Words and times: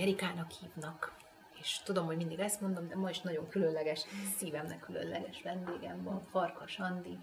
Erikának 0.00 0.50
hívnak, 0.50 1.12
és 1.60 1.80
tudom, 1.84 2.06
hogy 2.06 2.16
mindig 2.16 2.38
ezt 2.38 2.60
mondom, 2.60 2.88
de 2.88 2.96
ma 2.96 3.10
is 3.10 3.20
nagyon 3.20 3.48
különleges, 3.48 4.04
szívemnek 4.36 4.80
különleges 4.80 5.42
vendégem 5.42 6.02
van, 6.02 6.26
Farkas 6.30 6.78
Andi, 6.78 7.18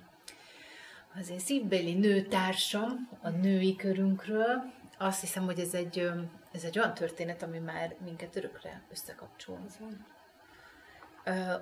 az 1.19 1.29
én 1.29 1.39
szívbeli 1.39 1.93
nőtársam 1.93 3.09
a 3.21 3.29
női 3.29 3.75
körünkről. 3.75 4.63
Azt 4.97 5.19
hiszem, 5.19 5.43
hogy 5.43 5.59
ez 5.59 5.73
egy, 5.73 6.11
ez 6.51 6.63
egy 6.63 6.79
olyan 6.79 6.93
történet, 6.93 7.43
ami 7.43 7.59
már 7.59 7.95
minket 8.03 8.35
örökre 8.35 8.81
összekapcsol. 8.91 9.65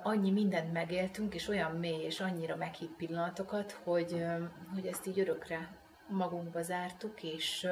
Annyi 0.02 0.30
mindent 0.30 0.72
megéltünk, 0.72 1.34
és 1.34 1.48
olyan 1.48 1.72
mély, 1.72 2.04
és 2.04 2.20
annyira 2.20 2.56
meghitt 2.56 2.96
pillanatokat, 2.96 3.72
hogy, 3.72 4.24
hogy 4.74 4.86
ezt 4.86 5.06
így 5.06 5.20
örökre 5.20 5.76
magunkba 6.08 6.62
zártuk, 6.62 7.22
és 7.22 7.68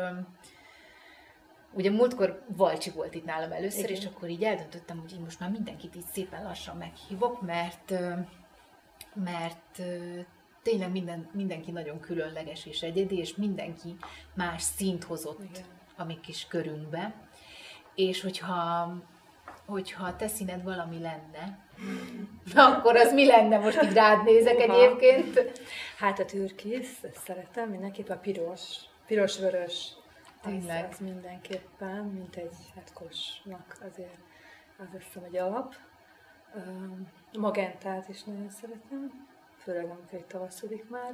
ugye 1.74 1.91
múltkor 1.91 2.42
Valcsi 2.56 2.91
volt 2.91 3.14
itt 3.14 3.24
nálam 3.24 3.52
először, 3.52 3.84
Igen. 3.84 3.96
és 4.01 4.06
akkor 4.06 4.28
így 4.28 4.42
eldöntöttem, 4.42 5.01
hogy 5.01 5.12
így 5.12 5.20
most 5.20 5.41
már 5.41 5.51
mindenkit 5.51 5.97
így 5.97 6.06
szépen 6.12 6.42
lassan 6.42 6.77
meghívok, 6.77 7.42
mert 7.42 7.92
mert 9.24 9.83
tényleg 10.62 10.91
minden, 10.91 11.28
mindenki 11.33 11.70
nagyon 11.70 12.00
különleges 12.00 12.66
és 12.66 12.83
egyedi, 12.83 13.19
és 13.19 13.37
mindenki 13.37 13.97
más 14.34 14.62
szint 14.62 15.05
hozott 15.05 15.45
Igen. 15.50 15.64
a 15.97 16.05
mi 16.05 16.20
kis 16.20 16.47
körünkbe. 16.47 17.14
És 17.95 18.20
hogyha, 18.20 18.92
hogyha 19.66 20.05
a 20.05 20.16
te 20.16 20.28
színed 20.28 20.62
valami 20.62 20.98
lenne, 20.98 21.59
Na, 22.55 22.66
akkor 22.66 22.97
az 22.97 23.12
mi 23.12 23.27
lenne? 23.27 23.59
Most 23.59 23.83
így 23.83 23.92
rád 23.92 24.25
nézek 24.25 24.59
Uha. 24.59 24.75
egyébként. 24.75 25.53
Hát 25.98 26.19
a 26.19 26.25
türkisz, 26.25 26.98
ezt 27.03 27.25
szeretem, 27.25 27.69
mindenképp 27.69 28.09
a 28.09 28.16
piros, 28.16 28.77
piros-vörös. 29.06 29.92
Tényleg. 30.45 30.84
Az, 30.84 30.91
az 30.91 30.98
mindenképpen, 30.98 32.05
mint 32.05 32.37
egy 32.37 32.56
hetkosnak 32.75 33.77
azért 33.81 34.19
az 34.78 34.87
azt 34.98 35.25
egy 35.25 35.37
alap. 35.37 35.75
magentát 37.33 38.09
is 38.09 38.23
nagyon 38.23 38.50
szeretem 38.50 39.33
főleg 39.65 39.84
amikor 39.84 40.19
egy 40.19 40.25
tavaszodik 40.25 40.89
már. 40.89 41.12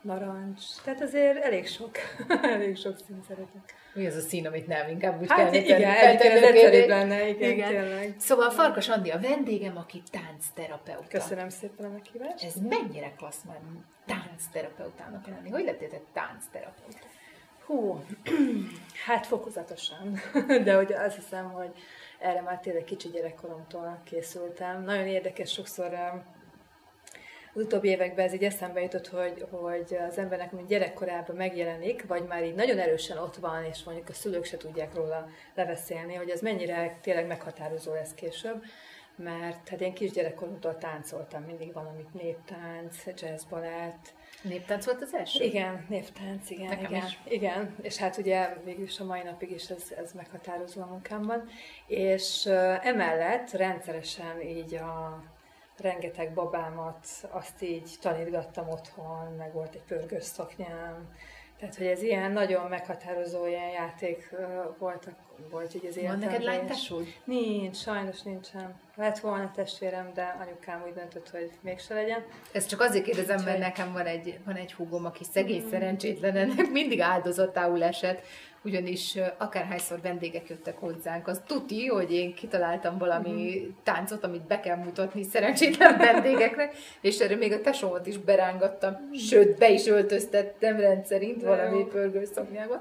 Narancs, 0.00 0.62
tehát 0.84 1.00
azért 1.00 1.44
elég 1.44 1.68
sok, 1.68 1.90
elég 2.54 2.76
sok 2.76 2.96
szín 3.06 3.22
szeretek. 3.28 3.74
Mi 3.94 4.06
az 4.06 4.14
a 4.14 4.20
szín, 4.20 4.46
amit 4.46 4.66
nem 4.66 4.88
inkább 4.88 5.20
úgy 5.20 5.28
hát 5.28 5.38
kell 5.38 5.52
igen, 5.52 5.94
egyébként 5.94 6.32
ez 6.32 6.42
egyszerűbb 6.42 6.88
lenne, 6.88 7.28
igen, 7.28 7.50
igen. 7.50 7.68
Tényleg. 7.68 8.14
Szóval 8.18 8.50
Farkas 8.50 8.88
Andi 8.88 9.10
a 9.10 9.20
vendégem, 9.20 9.76
aki 9.76 10.02
táncterapeuta. 10.10 11.08
Köszönöm 11.08 11.48
szépen 11.48 11.86
a 11.86 11.88
meghívást. 11.88 12.44
Ez 12.44 12.54
mennyire 12.54 13.12
klassz 13.16 13.42
már 13.46 13.60
táncterapeutának 14.06 15.26
lenni? 15.26 15.50
Hogy 15.50 15.64
lettél 15.64 15.88
te 15.88 16.00
táncterapeuta? 16.12 17.06
Hú, 17.70 18.04
hát 19.06 19.26
fokozatosan, 19.26 20.20
de 20.64 20.74
hogy 20.74 20.92
azt 20.92 21.14
hiszem, 21.14 21.50
hogy 21.50 21.70
erre 22.18 22.40
már 22.40 22.60
tényleg 22.60 22.84
kicsi 22.84 23.08
gyerekkoromtól 23.08 24.00
készültem. 24.04 24.82
Nagyon 24.82 25.06
érdekes 25.06 25.52
sokszor 25.52 25.94
az 27.54 27.62
utóbbi 27.62 27.88
években 27.88 28.26
ez 28.26 28.32
így 28.32 28.44
eszembe 28.44 28.80
jutott, 28.80 29.08
hogy, 29.08 29.46
hogy 29.50 29.96
az 30.08 30.18
embernek 30.18 30.52
mint 30.52 30.68
gyerekkorában 30.68 31.36
megjelenik, 31.36 32.06
vagy 32.06 32.26
már 32.26 32.44
így 32.44 32.54
nagyon 32.54 32.78
erősen 32.78 33.18
ott 33.18 33.36
van, 33.36 33.64
és 33.64 33.82
mondjuk 33.84 34.08
a 34.08 34.12
szülők 34.12 34.44
se 34.44 34.56
tudják 34.56 34.94
róla 34.94 35.28
leveszélni, 35.54 36.14
hogy 36.14 36.30
ez 36.30 36.40
mennyire 36.40 36.98
tényleg 37.02 37.26
meghatározó 37.26 37.92
lesz 37.92 38.14
később 38.14 38.64
mert 39.16 39.68
hát 39.68 39.80
én 39.80 39.94
kisgyerekkoromtól 39.94 40.78
táncoltam, 40.78 41.42
mindig 41.42 41.72
valamit 41.72 42.14
néptánc, 42.14 43.04
jazz 43.16 43.44
balett. 43.44 44.14
Néptánc 44.42 44.84
volt 44.84 45.02
az 45.02 45.14
első? 45.14 45.44
Igen, 45.44 45.86
néptánc, 45.88 46.50
igen, 46.50 46.68
Nekem 46.68 46.90
igen, 46.90 47.06
is. 47.06 47.18
igen. 47.24 47.76
És 47.82 47.96
hát 47.96 48.16
ugye 48.16 48.56
végülis 48.64 49.00
a 49.00 49.04
mai 49.04 49.22
napig 49.22 49.50
is 49.50 49.68
ez, 49.68 49.92
ez 49.96 50.12
meghatározó 50.12 50.82
a 50.82 50.86
munkámban. 50.86 51.48
És 51.86 52.44
uh, 52.46 52.86
emellett 52.86 53.50
rendszeresen 53.50 54.40
így 54.40 54.74
a 54.74 55.22
rengeteg 55.76 56.34
babámat, 56.34 57.06
azt 57.30 57.62
így 57.62 57.90
tanítgattam 58.00 58.68
otthon, 58.68 59.34
meg 59.38 59.52
volt 59.52 59.74
egy 59.74 59.82
pörgős 59.82 60.24
szoknyám, 60.24 61.14
tehát, 61.60 61.76
hogy 61.76 61.86
ez 61.86 62.02
ilyen 62.02 62.32
nagyon 62.32 62.68
meghatározó 62.68 63.46
ilyen 63.46 63.68
játék 63.68 64.34
voltak, 64.78 65.14
volt 65.50 65.74
így 65.74 65.86
az 65.86 65.96
életemben. 65.96 66.28
Van 66.28 66.38
neked 66.38 66.44
lánytesúd? 66.44 67.06
Nincs, 67.24 67.76
sajnos 67.76 68.22
nincsen. 68.22 68.80
Lett 68.96 69.18
volna 69.18 69.50
testvérem, 69.54 70.10
de 70.14 70.36
anyukám 70.40 70.82
úgy 70.86 70.92
döntött, 70.92 71.30
hogy 71.30 71.50
mégse 71.60 71.94
legyen. 71.94 72.24
Ez 72.52 72.66
csak 72.66 72.80
azért 72.80 73.04
kérdezem, 73.04 73.42
mert 73.44 73.58
nekem 73.58 73.92
van 73.92 74.06
egy, 74.06 74.38
van 74.44 74.54
egy 74.54 74.72
húgom, 74.72 75.04
aki 75.04 75.24
szegény, 75.24 75.62
mm. 75.66 75.70
szerencsétlen, 75.70 76.36
ennek 76.36 76.70
mindig 76.70 77.00
áldozatául 77.00 77.82
esett, 77.82 78.26
ugyanis 78.64 79.18
akárhányszor 79.38 80.00
vendégek 80.00 80.48
jöttek 80.48 80.78
hozzánk, 80.78 81.26
az 81.26 81.42
tuti, 81.46 81.86
hogy 81.86 82.12
én 82.12 82.34
kitaláltam 82.34 82.98
valami 82.98 83.62
mm. 83.66 83.70
táncot, 83.82 84.24
amit 84.24 84.46
be 84.46 84.60
kell 84.60 84.76
mutatni 84.76 85.22
szerencsétlen 85.22 85.98
vendégeknek, 86.12 86.74
és 87.00 87.18
erre 87.18 87.36
még 87.36 87.52
a 87.52 87.60
tesómat 87.60 88.06
is 88.06 88.18
berángattam, 88.18 88.92
mm. 88.92 89.12
sőt, 89.12 89.58
be 89.58 89.70
is 89.70 89.86
öltöztettem 89.86 90.80
rendszerint 90.80 91.42
valami 91.42 91.84
pörgőszoknyába. 91.84 92.80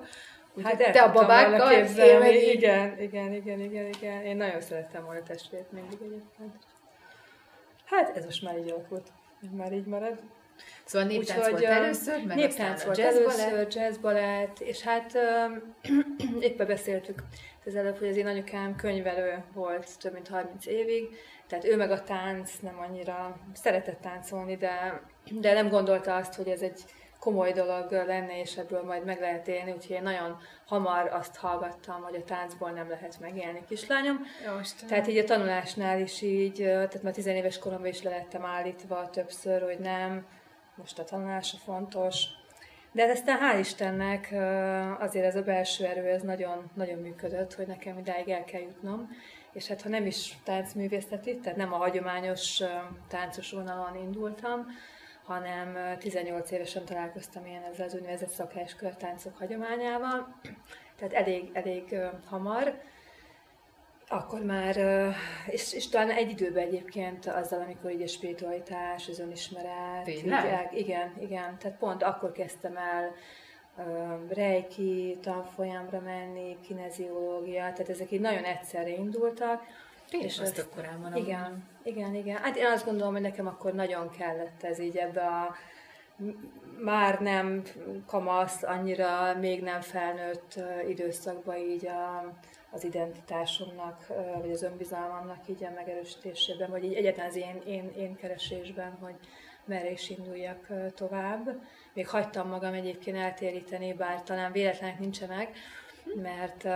Hát 0.64 0.92
te 0.92 1.02
a 1.02 1.12
babákkal 1.12 1.70
képzelni. 1.70 2.30
Igen, 2.30 3.00
igen, 3.00 3.34
igen, 3.34 3.60
igen, 3.60 3.86
igen. 3.86 4.24
Én 4.24 4.38
nagyon 4.38 4.62
szerettem 4.62 5.06
volna 5.06 5.24
testvért 5.24 5.72
mindig 5.72 5.98
egyébként. 6.02 6.54
Hát 7.86 8.18
ez 8.18 8.26
most 8.26 8.42
már 8.42 8.58
így 8.58 8.70
alakult. 8.70 9.12
Már 9.52 9.74
így 9.74 9.86
marad. 9.86 10.20
Szóval 10.86 11.08
néptánc 11.08 11.46
Úgy, 11.46 11.52
volt 11.52 11.64
először, 11.64 12.26
meg 12.26 12.38
néptánc 12.38 12.84
volt. 12.84 13.00
először, 13.00 13.68
jazzbalett, 13.70 14.60
és 14.60 14.82
hát 14.82 15.18
éppen 16.40 16.68
beszéltük 16.68 17.24
az 17.66 17.76
előbb, 17.76 17.98
hogy 17.98 18.08
az 18.08 18.18
én 18.18 18.28
anyukám 18.28 18.76
könyvelő 18.76 19.44
volt 19.54 20.00
több 20.00 20.14
mint 20.14 20.28
30 20.28 20.66
évig, 20.66 21.10
tehát 21.48 21.66
ő 21.66 21.76
meg 21.76 21.92
a 21.92 22.04
tánc 22.04 22.52
nem 22.62 22.80
annyira 22.80 23.40
szeretett 23.54 24.02
táncolni, 24.02 24.58
de, 24.58 25.02
de 25.32 25.54
nem 25.54 25.70
gondolta 25.70 26.16
azt, 26.16 26.36
hogy 26.36 26.48
ez 26.48 26.62
egy 26.62 26.84
komoly 27.20 27.52
dolog 27.52 27.92
lenne, 27.92 28.40
és 28.40 28.58
ebből 28.58 28.84
majd 28.84 29.06
meg 29.06 29.20
lehet 29.20 29.48
élni, 29.48 29.72
úgyhogy 29.72 29.96
én 29.96 30.02
nagyon 30.02 30.38
hamar 30.66 31.10
azt 31.14 31.36
hallgattam, 31.36 32.02
hogy 32.02 32.16
a 32.16 32.24
táncból 32.24 32.70
nem 32.70 32.90
lehet 32.90 33.20
megélni 33.20 33.64
kislányom. 33.68 34.20
Jó, 34.46 34.52
tehát 34.88 35.08
így 35.08 35.18
a 35.18 35.24
tanulásnál 35.24 36.00
is 36.00 36.22
így, 36.22 36.56
tehát 36.56 37.04
már 37.04 37.14
tizenéves 37.14 37.58
koromban 37.58 37.88
is 37.88 38.02
le 38.02 38.10
lettem 38.10 38.46
állítva 38.46 39.10
többször, 39.10 39.62
hogy 39.62 39.80
nem, 39.80 40.26
most 40.80 41.00
a 41.00 41.04
tanulása 41.04 41.58
fontos. 41.58 42.24
De 42.92 43.02
hát 43.02 43.12
aztán 43.12 43.40
hál' 43.40 43.60
Istennek 43.60 44.34
azért 45.00 45.26
ez 45.26 45.36
a 45.36 45.42
belső 45.42 45.86
erő, 45.86 46.06
ez 46.06 46.22
nagyon, 46.22 46.72
nagyon 46.74 47.00
működött, 47.00 47.54
hogy 47.54 47.68
nekem 47.68 47.98
idáig 47.98 48.30
el 48.30 48.44
kell 48.44 48.62
jutnom. 48.62 49.10
És 49.54 49.68
hát 49.68 49.82
ha 49.82 49.90
nem 49.90 50.06
is 50.06 50.38
táncművészeti, 50.44 51.38
tehát 51.38 51.58
nem 51.58 51.74
a 51.74 51.78
hagyományos 51.78 52.62
táncos 53.08 53.52
vonalon 53.52 53.96
indultam, 53.96 54.66
hanem 55.24 55.98
18 55.98 56.52
évesen 56.52 56.86
találkoztam 56.86 57.46
én 57.46 57.62
ezzel 57.72 57.86
az 57.86 57.96
úgynevezett 57.96 58.30
szakáskörtáncok 58.30 59.38
hagyományával, 59.38 60.40
tehát 60.96 61.14
elég, 61.14 61.50
elég 61.54 61.96
hamar 62.26 62.82
akkor 64.10 64.44
már, 64.44 64.78
és, 65.48 65.74
és 65.74 65.90
talán 65.90 66.10
egy 66.10 66.30
időben 66.30 66.64
egyébként 66.64 67.26
azzal, 67.26 67.62
amikor 67.62 67.92
így 67.92 68.02
a 68.02 68.08
spiritualitás, 68.08 69.08
az 69.08 69.20
önismeret, 69.20 70.08
így, 70.08 70.26
igen, 70.74 71.14
igen, 71.20 71.58
tehát 71.58 71.78
pont 71.78 72.04
akkor 72.04 72.32
kezdtem 72.32 72.78
el 72.78 73.12
uh, 73.78 74.34
reiki 74.34 75.18
tanfolyamra 75.22 76.00
menni, 76.00 76.58
kineziológia, 76.62 77.62
tehát 77.62 77.90
ezek 77.90 78.12
így 78.12 78.22
nagyon 78.22 78.44
egyszerre 78.44 78.90
indultak. 78.90 79.64
Én 80.12 80.22
és 80.22 80.40
azt 80.40 80.60
akkor 80.60 80.84
elmondom. 80.84 81.24
Igen, 81.24 81.64
igen, 81.84 82.16
igen. 82.16 82.38
Hát 82.38 82.56
én 82.58 82.66
azt 82.66 82.86
gondolom, 82.86 83.14
hogy 83.14 83.22
nekem 83.22 83.48
akkor 83.48 83.74
nagyon 83.74 84.10
kellett 84.10 84.64
ez 84.64 84.80
így 84.80 84.98
ebbe 84.98 85.22
a 85.22 85.56
már 86.84 87.20
nem 87.20 87.62
kamasz, 88.06 88.64
annyira 88.64 89.38
még 89.40 89.62
nem 89.62 89.82
felnőtt 89.82 90.60
időszakban 90.88 91.56
így 91.56 91.88
a, 91.88 92.34
az 92.72 92.84
identitásomnak, 92.84 94.08
vagy 94.42 94.52
az 94.52 94.64
önbizalmamnak 94.64 95.48
így 95.48 95.64
a 95.64 95.72
megerősítésében, 95.76 96.70
vagy 96.70 96.84
így 96.84 96.94
egyáltalán 96.94 97.30
az 97.30 97.36
én, 97.36 97.62
én, 97.66 97.92
én 97.98 98.16
keresésben, 98.16 98.92
hogy 99.02 99.16
merre 99.66 99.92
is 99.92 100.10
induljak 100.10 100.68
tovább. 100.96 101.62
Még 101.94 102.08
hagytam 102.08 102.48
magam 102.48 102.74
egyébként 102.74 103.18
eltéríteni, 103.18 103.94
bár 103.94 104.24
talán 104.24 104.52
véletlenek 104.52 105.00
nincsen 105.00 105.28
meg, 105.28 105.56
mert 106.16 106.68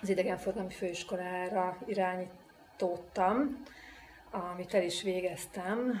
az 0.00 0.08
idegenforgalmi 0.08 0.72
főiskolára 0.72 1.78
irányítottam, 1.86 3.62
amit 4.30 4.74
el 4.74 4.82
is 4.82 5.02
végeztem, 5.02 5.92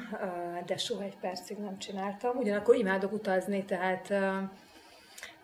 de 0.66 0.76
soha 0.76 1.02
egy 1.02 1.16
percig 1.16 1.56
nem 1.56 1.78
csináltam. 1.78 2.36
Ugyanakkor 2.36 2.74
imádok 2.76 3.12
utazni, 3.12 3.64
tehát 3.64 4.12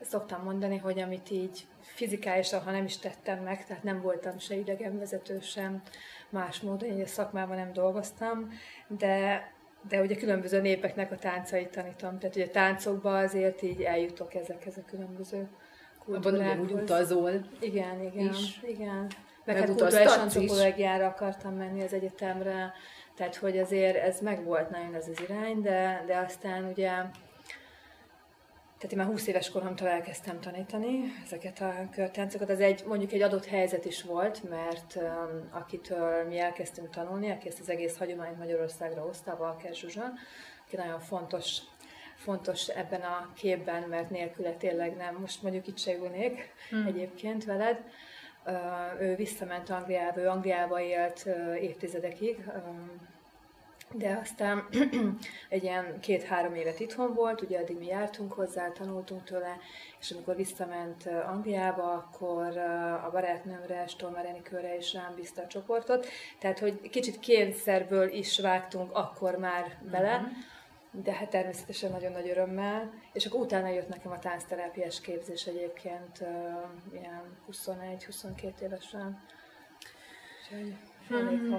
szoktam 0.04 0.42
mondani, 0.42 0.76
hogy 0.76 1.00
amit 1.00 1.30
így 1.30 1.66
fizikálisan, 1.80 2.62
ha 2.62 2.70
nem 2.70 2.84
is 2.84 2.98
tettem 2.98 3.42
meg, 3.42 3.66
tehát 3.66 3.82
nem 3.82 4.00
voltam 4.00 4.38
se 4.38 4.54
idegenvezető, 4.54 5.40
sem 5.40 5.82
más 6.28 6.60
módon, 6.60 6.88
én 6.88 7.02
a 7.02 7.06
szakmában 7.06 7.56
nem 7.56 7.72
dolgoztam, 7.72 8.48
de, 8.86 9.46
de 9.88 10.00
ugye 10.00 10.16
különböző 10.16 10.60
népeknek 10.60 11.12
a 11.12 11.16
táncait 11.16 11.68
tanítom, 11.68 12.18
tehát 12.18 12.36
ugye 12.36 12.48
táncokba 12.48 13.18
azért 13.18 13.62
így 13.62 13.82
eljutok 13.82 14.34
ezekhez 14.34 14.76
a 14.76 14.84
különböző 14.86 15.48
kultúrákhoz. 16.04 16.70
Úgy 16.70 16.72
utazol. 16.72 17.30
Igen, 17.60 18.02
igen, 18.02 18.28
is. 18.28 18.60
igen. 18.62 19.06
Meg 19.44 19.56
hát 19.56 19.66
kulturális 19.66 20.16
antropológiára 20.16 21.06
akartam 21.06 21.54
menni 21.54 21.82
az 21.82 21.92
egyetemre, 21.92 22.72
tehát 23.16 23.36
hogy 23.36 23.58
azért 23.58 23.96
ez 23.96 24.20
megvolt 24.20 24.70
nagyon 24.70 24.94
ez 24.94 25.08
az 25.08 25.20
irány, 25.28 25.60
de, 25.60 26.04
de 26.06 26.16
aztán 26.16 26.64
ugye 26.64 26.90
tehát 28.82 28.96
én 28.96 29.02
már 29.02 29.12
20 29.12 29.26
éves 29.26 29.50
koromtól 29.50 29.88
elkezdtem 29.88 30.40
tanítani 30.40 31.02
ezeket 31.24 31.60
a 31.60 31.88
körtáncokat. 31.90 32.50
Az 32.50 32.60
egy, 32.60 32.84
mondjuk 32.86 33.12
egy 33.12 33.22
adott 33.22 33.46
helyzet 33.46 33.84
is 33.84 34.02
volt, 34.02 34.48
mert 34.48 34.96
um, 34.96 35.48
akitől 35.50 36.24
mi 36.24 36.38
elkezdtünk 36.38 36.90
tanulni, 36.90 37.30
aki 37.30 37.48
ezt 37.48 37.60
az 37.60 37.68
egész 37.68 37.98
hagyományt 37.98 38.38
Magyarországra 38.38 39.00
hozta, 39.00 39.36
Valker 39.36 39.74
Zsuzsa, 39.74 40.12
aki 40.66 40.76
nagyon 40.76 41.00
fontos 41.00 41.58
fontos 42.16 42.68
ebben 42.68 43.00
a 43.00 43.32
képben, 43.34 43.82
mert 43.82 44.10
nélküle 44.10 44.52
tényleg 44.52 44.96
nem. 44.96 45.16
Most 45.20 45.42
mondjuk 45.42 45.66
itt 45.66 45.78
se 45.78 45.94
ülnék 45.94 46.52
hmm. 46.70 46.86
egyébként 46.86 47.44
veled. 47.44 47.80
Ő 49.00 49.14
visszament 49.14 49.70
Angliába, 49.70 50.20
ő 50.20 50.28
Angliába 50.28 50.80
élt 50.80 51.28
évtizedekig, 51.60 52.44
de 53.94 54.18
aztán 54.22 54.68
egy 55.48 55.62
ilyen 55.62 56.00
két-három 56.00 56.54
évet 56.54 56.80
itthon 56.80 57.14
volt, 57.14 57.40
ugye 57.40 57.58
addig 57.58 57.78
mi 57.78 57.86
jártunk 57.86 58.32
hozzá, 58.32 58.72
tanultunk 58.72 59.24
tőle, 59.24 59.56
és 60.00 60.10
amikor 60.10 60.36
visszament 60.36 61.06
Angliába, 61.06 61.92
akkor 61.92 62.56
a 63.04 63.08
barátnőmre, 63.12 63.86
Stolmer 63.86 64.24
Enikőre 64.24 64.76
is 64.76 64.92
rám 64.92 65.14
bízta 65.16 65.42
a 65.42 65.46
csoportot, 65.46 66.06
tehát 66.38 66.58
hogy 66.58 66.90
kicsit 66.90 67.20
kényszerből 67.20 68.08
is 68.08 68.40
vágtunk 68.40 68.90
akkor 68.96 69.36
már 69.38 69.78
bele, 69.90 70.14
uh-huh 70.14 70.32
de 70.94 71.12
hát 71.12 71.30
természetesen 71.30 71.90
nagyon 71.90 72.12
nagy 72.12 72.28
örömmel, 72.28 72.92
és 73.12 73.26
akkor 73.26 73.40
utána 73.40 73.68
jött 73.68 73.88
nekem 73.88 74.12
a 74.12 74.18
táncterápiás 74.18 75.00
képzés 75.00 75.46
egyébként 75.46 76.24
ilyen 76.92 77.22
21-22 77.52 78.60
évesen, 78.60 79.22
úgyhogy 80.42 80.74
elég 81.10 81.38
hmm. 81.38 81.50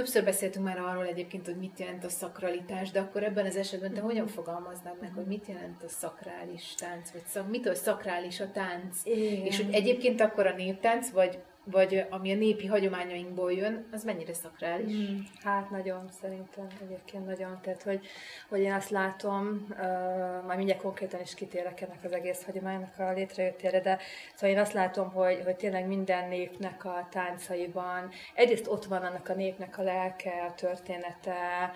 Többször 0.00 0.24
beszéltünk 0.24 0.64
már 0.64 0.78
arról 0.78 1.06
egyébként, 1.06 1.46
hogy 1.46 1.56
mit 1.56 1.78
jelent 1.78 2.04
a 2.04 2.08
szakralitás, 2.08 2.90
de 2.90 3.00
akkor 3.00 3.22
ebben 3.22 3.46
az 3.46 3.56
esetben 3.56 3.92
te 3.92 4.00
hogyan 4.00 4.26
fogalmaznád 4.26 5.00
meg, 5.00 5.12
hogy 5.14 5.26
mit 5.26 5.46
jelent 5.46 5.82
a 5.82 5.88
szakrális 5.88 6.74
tánc, 6.74 7.10
vagy 7.10 7.22
szak, 7.26 7.50
mitől 7.50 7.74
szakrális 7.74 8.40
a 8.40 8.50
tánc? 8.50 8.96
Igen. 9.04 9.46
És 9.46 9.56
hogy 9.56 9.74
egyébként 9.74 10.20
akkor 10.20 10.46
a 10.46 10.54
néptánc, 10.54 11.10
vagy 11.10 11.38
vagy 11.64 12.06
ami 12.10 12.32
a 12.32 12.36
népi 12.36 12.66
hagyományainkból 12.66 13.52
jön, 13.52 13.86
az 13.92 14.04
mennyire 14.04 14.32
szakrális? 14.32 14.94
Mm, 14.94 15.18
hát 15.42 15.70
nagyon, 15.70 16.08
szerintem 16.20 16.66
egyébként 16.82 17.26
nagyon. 17.26 17.58
Tehát, 17.62 17.82
hogy, 17.82 18.06
hogy 18.48 18.60
én 18.60 18.72
azt 18.72 18.90
látom, 18.90 19.66
uh, 19.70 20.46
majd 20.46 20.56
mindjárt 20.56 20.82
konkrétan 20.82 21.20
is 21.20 21.34
kitérek 21.34 21.80
ennek 21.80 22.04
az 22.04 22.12
egész 22.12 22.44
hagyománynak 22.44 22.98
a 22.98 23.12
létrejöttére, 23.12 23.80
de 23.80 23.98
szóval 24.34 24.56
én 24.56 24.62
azt 24.62 24.72
látom, 24.72 25.10
hogy, 25.10 25.40
hogy 25.44 25.56
tényleg 25.56 25.86
minden 25.86 26.28
népnek 26.28 26.84
a 26.84 27.08
táncaiban 27.10 28.10
egyrészt 28.34 28.68
ott 28.68 28.84
van 28.84 29.02
annak 29.02 29.28
a 29.28 29.34
népnek 29.34 29.78
a 29.78 29.82
lelke, 29.82 30.44
a 30.48 30.54
története, 30.54 31.72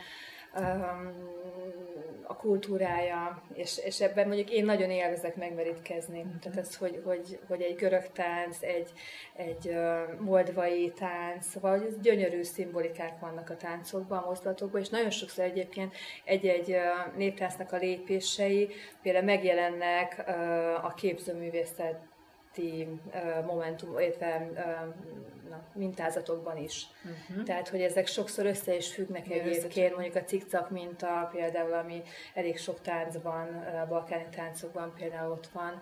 a 2.26 2.36
kultúrája, 2.36 3.42
és, 3.52 3.78
és 3.84 4.00
ebben 4.00 4.26
mondjuk 4.26 4.50
én 4.50 4.64
nagyon 4.64 4.90
élvezek 4.90 5.36
megmerítkezni. 5.36 6.18
Mm-hmm. 6.18 6.38
Tehát 6.38 6.58
ez, 6.58 6.76
hogy, 6.76 7.00
hogy, 7.04 7.38
hogy 7.48 7.62
egy 7.62 7.74
görög 7.74 8.06
tánc, 8.12 8.62
egy, 8.62 8.92
egy 9.36 9.76
moldvai 10.18 10.92
tánc, 10.98 11.46
szóval 11.46 11.78
hogy 11.78 12.00
gyönyörű 12.00 12.42
szimbolikák 12.42 13.20
vannak 13.20 13.50
a 13.50 13.56
táncokban, 13.56 14.18
a 14.18 14.26
mozdulatokban, 14.26 14.80
és 14.80 14.88
nagyon 14.88 15.10
sokszor 15.10 15.44
egyébként 15.44 15.94
egy-egy 16.24 16.76
néptáncnak 17.16 17.72
a 17.72 17.76
lépései 17.76 18.68
például 19.02 19.24
megjelennek 19.24 20.24
a 20.82 20.94
képzőművészet 20.94 22.12
alatti 22.54 23.00
momentum, 23.46 23.98
illetve 23.98 24.50
na, 25.48 25.62
mintázatokban 25.74 26.56
is. 26.56 26.86
Uh-huh. 27.04 27.44
Tehát, 27.44 27.68
hogy 27.68 27.80
ezek 27.80 28.06
sokszor 28.06 28.46
össze 28.46 28.76
is 28.76 28.92
függnek 28.92 29.26
Igen, 29.26 29.40
egyébként, 29.40 29.94
mondjuk 29.94 30.14
a 30.14 30.24
cikcak 30.24 30.70
minta 30.70 31.28
például, 31.32 31.72
ami 31.72 32.02
elég 32.34 32.58
sok 32.58 32.80
táncban, 32.80 33.64
balkáni 33.88 34.26
táncokban 34.36 34.92
például 34.98 35.30
ott 35.30 35.46
van. 35.52 35.80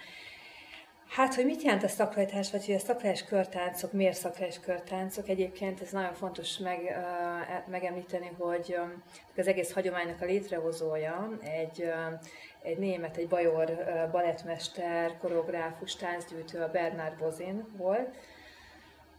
Hát, 1.12 1.34
hogy 1.34 1.44
mit 1.44 1.62
jelent 1.62 1.82
a 1.82 1.88
szakrajtás, 1.88 2.50
vagy 2.50 2.66
hogy 2.66 2.74
a 2.74 2.78
szakrajtás 2.78 3.24
körtáncok, 3.24 3.92
miért 3.92 4.16
szakrajtás 4.16 4.60
körtáncok? 4.60 5.28
Egyébként 5.28 5.80
ez 5.80 5.90
nagyon 5.90 6.12
fontos 6.12 6.58
meg, 6.58 6.78
uh, 6.80 7.70
megemlíteni, 7.70 8.30
hogy 8.38 8.76
um, 8.78 9.02
az 9.36 9.46
egész 9.46 9.72
hagyománynak 9.72 10.20
a 10.20 10.24
létrehozója 10.24 11.38
egy, 11.40 11.82
uh, 11.82 12.20
egy 12.62 12.78
német, 12.78 13.16
egy 13.16 13.28
bajor 13.28 13.84
balettmester, 14.10 15.18
koreográfus, 15.18 15.96
táncgyűjtő, 15.96 16.60
a 16.60 16.70
Bernard 16.70 17.18
Bozin 17.18 17.64
volt, 17.76 18.16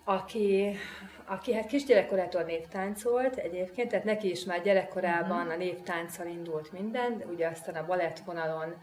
aki, 0.04 0.78
aki 1.26 1.54
hát 1.54 1.66
kisgyerekkorától 1.66 2.42
néptáncolt 2.42 3.36
egyébként, 3.36 3.90
tehát 3.90 4.06
neki 4.06 4.30
is 4.30 4.44
már 4.44 4.62
gyerekkorában 4.62 5.38
uh-huh. 5.38 5.54
a 5.54 5.58
néptánccal 5.58 6.28
indult 6.28 6.72
minden, 6.72 7.18
de 7.18 7.26
ugye 7.26 7.48
aztán 7.48 7.76
a 7.76 7.86
balett 7.86 8.20
vonalon 8.20 8.76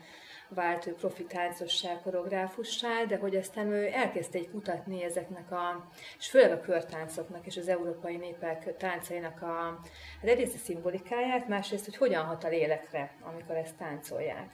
vált 0.54 0.86
ő 0.86 0.94
profi 0.94 1.24
táncossá, 1.24 2.00
koreográfussá, 2.02 3.04
de 3.04 3.16
hogy 3.16 3.36
aztán 3.36 3.66
ő 3.66 3.88
elkezdte 3.92 4.38
egy 4.38 4.50
kutatni 4.50 5.02
ezeknek 5.02 5.52
a, 5.52 5.88
és 6.18 6.26
főleg 6.26 6.52
a 6.52 6.60
körtáncoknak 6.60 7.46
és 7.46 7.56
az 7.56 7.68
európai 7.68 8.16
népek 8.16 8.76
táncainak 8.76 9.42
a, 9.42 9.80
az 10.22 10.28
egyrészt 10.28 10.54
a 10.54 10.58
szimbolikáját, 10.58 11.48
másrészt, 11.48 11.84
hogy 11.84 11.96
hogyan 11.96 12.24
hat 12.24 12.44
a 12.44 12.48
lélekre, 12.48 13.12
amikor 13.22 13.56
ezt 13.56 13.76
táncolják. 13.76 14.48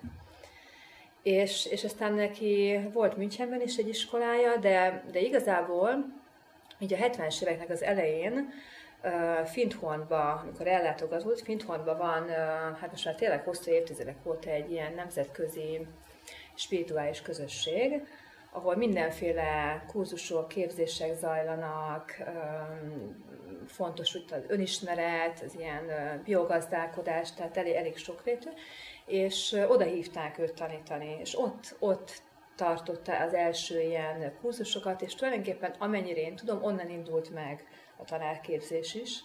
És, 1.22 1.66
és 1.66 1.84
aztán 1.84 2.12
neki 2.12 2.80
volt 2.92 3.16
Münchenben 3.16 3.60
is 3.60 3.76
egy 3.76 3.88
iskolája, 3.88 4.56
de, 4.56 5.04
de 5.10 5.20
igazából 5.20 6.04
így 6.78 6.92
a 6.92 6.96
70-es 6.96 7.42
éveknek 7.42 7.70
az 7.70 7.82
elején 7.82 8.52
Finthornba, 9.44 10.32
amikor 10.32 10.66
ellátogatott, 10.66 11.40
Finthornba 11.40 11.96
van, 11.96 12.28
hát 12.80 12.90
most 12.90 13.04
már 13.04 13.14
tényleg 13.14 13.44
hosszú 13.44 13.70
évtizedek 13.70 14.16
óta 14.26 14.50
egy 14.50 14.70
ilyen 14.70 14.92
nemzetközi 14.94 15.86
spirituális 16.54 17.22
közösség, 17.22 18.02
ahol 18.50 18.76
mindenféle 18.76 19.84
kurzusok, 19.86 20.48
képzések 20.48 21.14
zajlanak, 21.14 22.16
fontos 23.66 24.14
úgy 24.14 24.24
az 24.30 24.44
önismeret, 24.46 25.42
az 25.46 25.54
ilyen 25.54 25.90
biogazdálkodás, 26.24 27.32
tehát 27.32 27.56
elég, 27.56 27.74
elég 27.74 27.96
sokrétű, 27.96 28.50
és 29.06 29.56
oda 29.68 29.84
hívták 29.84 30.38
őt 30.38 30.54
tanítani, 30.54 31.16
és 31.20 31.38
ott, 31.38 31.76
ott 31.78 32.22
tartotta 32.56 33.20
az 33.20 33.34
első 33.34 33.80
ilyen 33.80 34.34
kurzusokat, 34.40 35.02
és 35.02 35.14
tulajdonképpen 35.14 35.74
amennyire 35.78 36.20
én 36.20 36.36
tudom, 36.36 36.62
onnan 36.62 36.90
indult 36.90 37.30
meg 37.30 37.64
a 37.96 38.04
tanárképzés 38.04 38.94
is. 38.94 39.20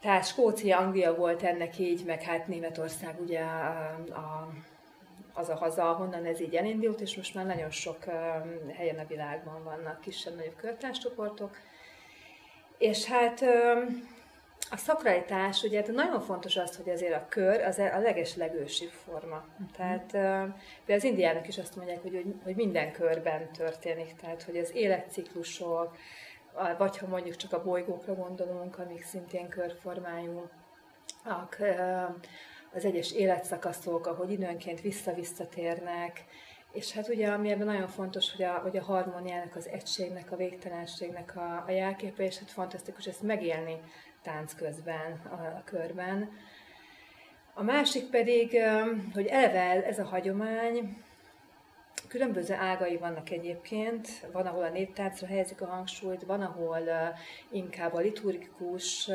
Tehát 0.00 0.26
Skócia, 0.26 0.78
Anglia 0.78 1.14
volt 1.14 1.42
ennek 1.42 1.78
így, 1.78 2.04
meg 2.04 2.22
hát 2.22 2.46
Németország 2.46 3.20
ugye 3.20 3.40
a, 3.40 3.94
a, 4.10 4.52
az 5.32 5.48
a 5.48 5.54
haza, 5.54 5.90
ahonnan 5.90 6.24
ez 6.24 6.40
így 6.40 6.54
elindult, 6.54 7.00
és 7.00 7.16
most 7.16 7.34
már 7.34 7.46
nagyon 7.46 7.70
sok 7.70 8.04
helyen 8.76 8.98
a 8.98 9.06
világban 9.06 9.64
vannak 9.64 10.00
kisebb-nagyobb 10.00 10.56
körtárcsoportok. 10.56 11.56
És 12.78 13.04
hát 13.04 13.44
a 14.70 14.76
szakralitás, 14.76 15.62
ugye 15.62 15.78
hát 15.80 15.88
nagyon 15.88 16.20
fontos 16.20 16.56
az, 16.56 16.76
hogy 16.76 16.88
azért 16.92 17.14
a 17.14 17.26
kör 17.28 17.60
az 17.60 17.78
a 17.78 17.98
leges 17.98 18.36
legősibb 18.36 18.90
forma. 18.90 19.44
Uh-huh. 19.52 19.76
Tehát 19.76 20.12
uh, 20.86 20.94
az 20.94 21.04
indiának 21.04 21.48
is 21.48 21.58
azt 21.58 21.76
mondják, 21.76 22.02
hogy, 22.02 22.24
hogy 22.44 22.54
minden 22.54 22.92
körben 22.92 23.52
történik, 23.52 24.14
tehát 24.20 24.42
hogy 24.42 24.56
az 24.56 24.74
életciklusok, 24.74 25.96
vagy 26.78 26.98
ha 26.98 27.06
mondjuk 27.06 27.36
csak 27.36 27.52
a 27.52 27.62
bolygókra 27.62 28.14
gondolunk, 28.14 28.78
amik 28.78 29.02
szintén 29.02 29.48
körformájú, 29.48 30.50
az 32.74 32.84
egyes 32.84 33.12
életszakaszok, 33.12 34.06
ahogy 34.06 34.30
időnként 34.30 34.80
vissza-visszatérnek, 34.80 36.24
és 36.72 36.92
hát 36.92 37.08
ugye, 37.08 37.28
ami 37.28 37.50
ebben 37.50 37.66
nagyon 37.66 37.88
fontos, 37.88 38.32
hogy 38.32 38.44
a, 38.44 38.52
hogy 38.52 38.76
a 38.76 38.82
harmóniának, 38.82 39.56
az 39.56 39.68
egységnek, 39.68 40.32
a 40.32 40.36
végtelenségnek 40.36 41.36
a, 41.36 41.64
a 41.66 41.70
jelképe, 41.70 42.22
és 42.22 42.38
hát 42.38 42.50
fantasztikus 42.50 43.06
ezt 43.06 43.22
megélni 43.22 43.80
tánc 44.22 44.54
közben, 44.54 45.20
a, 45.30 45.34
a 45.34 45.62
körben. 45.64 46.30
A 47.54 47.62
másik 47.62 48.10
pedig, 48.10 48.58
hogy 49.14 49.26
eleve 49.26 49.84
ez 49.84 49.98
a 49.98 50.04
hagyomány, 50.04 51.04
Különböző 52.14 52.54
ágai 52.54 52.96
vannak 52.96 53.30
egyébként, 53.30 54.08
van, 54.32 54.46
ahol 54.46 54.64
a 54.64 54.68
néptáncra 54.68 55.26
helyezik 55.26 55.60
a 55.62 55.66
hangsúlyt, 55.66 56.22
van, 56.22 56.40
ahol 56.40 56.78
inkább 57.50 57.94
a 57.94 58.00
liturgikus 58.00 59.10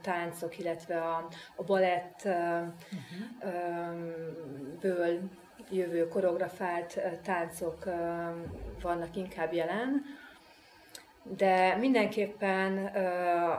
táncok, 0.00 0.58
illetve 0.58 1.00
a, 1.00 1.28
a 1.56 1.62
balettből 1.62 2.74
uh-huh. 4.82 5.20
jövő 5.70 6.08
koreografált 6.08 7.00
táncok 7.22 7.84
vannak 8.82 9.16
inkább 9.16 9.52
jelen. 9.52 10.02
De 11.22 11.76
mindenképpen, 11.76 12.86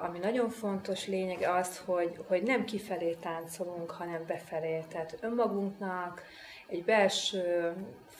ami 0.03 0.19
nagyon 0.19 0.49
fontos 0.49 1.07
lényeg 1.07 1.41
az, 1.41 1.77
hogy, 1.85 2.19
hogy 2.27 2.43
nem 2.43 2.65
kifelé 2.65 3.13
táncolunk, 3.13 3.91
hanem 3.91 4.25
befelé. 4.27 4.83
Tehát 4.89 5.17
önmagunknak 5.21 6.21
egy 6.67 6.83
belső 6.83 7.73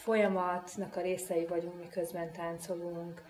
folyamatnak 0.06 0.96
a 0.96 1.02
részei 1.02 1.46
vagyunk, 1.46 1.80
miközben 1.80 2.32
táncolunk. 2.32 3.22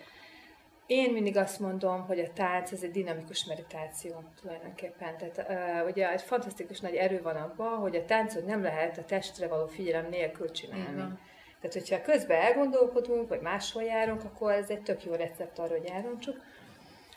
Én 0.88 1.12
mindig 1.12 1.38
azt 1.38 1.60
mondom, 1.60 2.06
hogy 2.06 2.20
a 2.20 2.34
tánc 2.34 2.72
ez 2.72 2.84
egy 2.84 2.92
dinamikus 2.92 3.46
meditáció 3.46 4.24
tulajdonképpen. 4.42 5.18
Tehát 5.18 5.46
uh, 5.84 5.90
ugye 5.90 6.12
egy 6.12 6.22
fantasztikus 6.22 6.80
nagy 6.80 6.96
erő 6.96 7.22
van 7.22 7.36
abban, 7.36 7.78
hogy 7.78 7.96
a 7.96 8.06
táncot 8.06 8.46
nem 8.46 8.62
lehet 8.62 8.98
a 8.98 9.06
testre 9.06 9.48
való 9.48 9.68
figyelem 9.68 10.10
nélkül 10.10 10.52
csinálni. 10.52 10.94
Igen. 10.94 11.20
Tehát, 11.60 11.74
hogyha 11.74 12.02
közben 12.02 12.42
elgondolkodunk, 12.42 13.30
vagy 13.30 13.42
máshol 13.42 13.84
járunk, 13.84 14.24
akkor 14.24 14.52
ez 14.52 14.70
egy 14.70 14.82
tök 14.82 15.04
jó 15.04 15.14
recept 15.14 15.60
arra, 15.60 15.78
hogy 15.78 15.90
elrontsuk. 15.94 16.36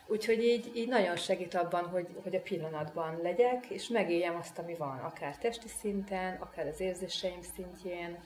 Úgyhogy 0.07 0.45
így, 0.45 0.71
így 0.75 0.89
nagyon 0.89 1.17
segít 1.17 1.55
abban, 1.55 1.85
hogy, 1.85 2.07
hogy 2.23 2.35
a 2.35 2.41
pillanatban 2.41 3.19
legyek, 3.23 3.67
és 3.67 3.89
megéljem 3.89 4.37
azt, 4.37 4.59
ami 4.59 4.75
van, 4.75 4.99
akár 4.99 5.37
testi 5.37 5.69
szinten, 5.69 6.37
akár 6.41 6.67
az 6.67 6.81
érzéseim 6.81 7.43
szintjén, 7.43 8.19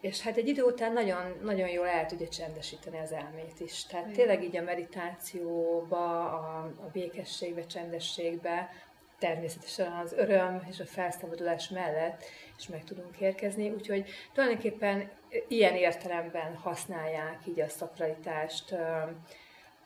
és 0.00 0.20
hát 0.20 0.36
egy 0.36 0.48
idő 0.48 0.62
után 0.62 0.92
nagyon, 0.92 1.38
nagyon 1.42 1.68
jól 1.68 1.86
el 1.86 2.06
tudja 2.06 2.28
csendesíteni 2.28 2.98
az 2.98 3.12
elmét 3.12 3.60
is. 3.60 3.84
Tehát 3.84 4.04
Igen. 4.04 4.16
tényleg 4.16 4.42
így 4.44 4.56
a 4.56 4.62
meditációba, 4.62 6.32
a, 6.32 6.64
a 6.64 6.90
békességbe, 6.92 7.66
csendességbe, 7.66 8.70
természetesen 9.18 9.92
az 9.92 10.12
öröm 10.12 10.66
és 10.70 10.80
a 10.80 10.86
felszabadulás 10.86 11.68
mellett 11.68 12.24
is 12.58 12.68
meg 12.68 12.84
tudunk 12.84 13.20
érkezni. 13.20 13.70
Úgyhogy 13.70 14.10
tulajdonképpen 14.32 15.10
ilyen 15.48 15.74
értelemben 15.74 16.54
használják 16.54 17.40
így 17.46 17.60
a 17.60 17.68
szakralitást, 17.68 18.74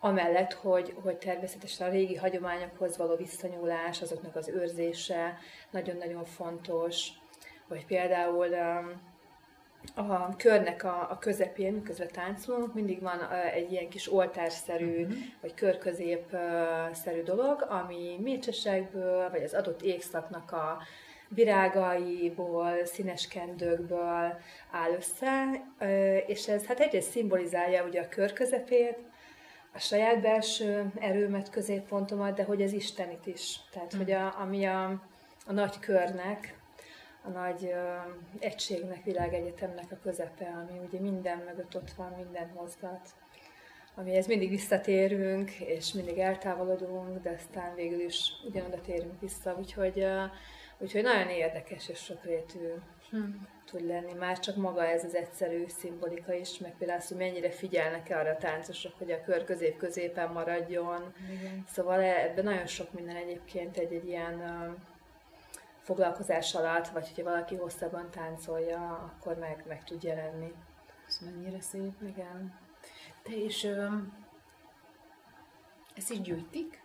amellett, 0.00 0.52
hogy, 0.52 0.94
hogy 1.02 1.16
természetesen 1.16 1.88
a 1.88 1.90
régi 1.90 2.16
hagyományokhoz 2.16 2.96
való 2.96 3.16
visszanyúlás, 3.16 4.02
azoknak 4.02 4.36
az 4.36 4.48
őrzése 4.48 5.38
nagyon-nagyon 5.70 6.24
fontos, 6.24 7.08
vagy 7.68 7.86
például 7.86 8.48
a 9.94 10.36
körnek 10.36 10.84
a, 10.84 11.06
a 11.10 11.18
közepén, 11.18 11.72
miközben 11.72 12.08
táncolunk, 12.12 12.74
mindig 12.74 13.00
van 13.00 13.30
egy 13.54 13.72
ilyen 13.72 13.88
kis 13.88 14.12
oltárszerű, 14.12 15.02
uh-huh. 15.02 15.16
vagy 15.40 15.54
körközépszerű 15.54 17.22
dolog, 17.24 17.66
ami 17.68 18.18
mécsesekből, 18.22 19.30
vagy 19.30 19.42
az 19.42 19.54
adott 19.54 19.82
égszaknak 19.82 20.52
a 20.52 20.78
virágaiból, 21.28 22.84
színes 22.84 23.28
kendőkből 23.28 24.38
áll 24.70 24.90
össze, 24.96 25.62
és 26.26 26.48
ez 26.48 26.66
hát 26.66 26.80
egyrészt 26.80 27.10
szimbolizálja 27.10 27.84
ugye 27.84 28.00
a 28.00 28.08
kör 28.08 28.32
közepét, 28.32 28.96
a 29.74 29.78
saját 29.78 30.20
belső 30.20 30.92
erőmet, 31.00 31.50
középpontomat, 31.50 32.34
de 32.34 32.44
hogy 32.44 32.62
az 32.62 32.72
Istenit 32.72 33.26
is. 33.26 33.60
Tehát, 33.72 33.92
uh-huh. 33.92 34.02
hogy 34.02 34.12
a, 34.12 34.40
ami 34.40 34.64
a, 34.64 35.02
a 35.46 35.52
nagy 35.52 35.78
körnek, 35.78 36.60
a 37.24 37.28
nagy 37.28 37.74
egységnek, 38.38 39.04
világegyetemnek 39.04 39.90
a 39.90 39.98
közepe, 40.02 40.46
ami 40.46 40.78
ugye 40.86 41.00
minden 41.00 41.38
mögött 41.38 41.76
ott 41.76 41.90
van, 41.90 42.12
minden 42.16 42.50
mozgat, 42.54 43.08
amihez 43.94 44.26
mindig 44.26 44.50
visszatérünk, 44.50 45.50
és 45.50 45.92
mindig 45.92 46.18
eltávolodunk, 46.18 47.22
de 47.22 47.30
aztán 47.30 47.74
végül 47.74 48.00
is 48.00 48.32
ugyanoda 48.46 48.80
térünk 48.80 49.20
vissza, 49.20 49.56
úgyhogy, 49.58 50.06
úgyhogy 50.78 51.02
nagyon 51.02 51.28
érdekes 51.28 51.88
és 51.88 51.98
sokrétű 51.98 52.68
hmm. 53.10 53.48
tud 53.64 53.86
lenni. 53.86 54.12
Már 54.12 54.38
csak 54.38 54.56
maga 54.56 54.86
ez 54.86 55.04
az 55.04 55.14
egyszerű 55.14 55.64
szimbolika 55.68 56.34
is, 56.34 56.58
meg 56.58 56.74
például 56.78 56.98
az, 56.98 57.08
hogy 57.08 57.16
mennyire 57.16 57.50
figyelnek 57.50 58.06
arra 58.10 58.30
a 58.30 58.36
táncosok, 58.36 58.92
hogy 58.98 59.10
a 59.10 59.20
kör 59.20 59.44
közép 59.44 59.76
középen 59.76 60.32
maradjon. 60.32 61.14
Igen. 61.40 61.64
Szóval 61.68 62.00
ebben 62.00 62.44
nagyon 62.44 62.66
sok 62.66 62.92
minden 62.92 63.16
egyébként 63.16 63.76
egy, 63.76 63.92
egy 63.92 64.06
ilyen 64.06 64.42
foglalkozás 65.82 66.54
alatt, 66.54 66.88
vagy 66.88 67.06
hogyha 67.08 67.30
valaki 67.30 67.56
hosszabban 67.56 68.10
táncolja, 68.10 69.12
akkor 69.14 69.36
meg, 69.36 69.64
meg 69.68 69.84
tud 69.84 70.02
jelenni. 70.02 70.52
Ez 71.06 71.18
mennyire 71.24 71.60
szép. 71.60 72.02
Igen. 72.02 72.58
Te 73.22 73.36
is 73.36 73.66
ezt 75.96 76.10
is 76.10 76.20
gyűjtik? 76.20 76.82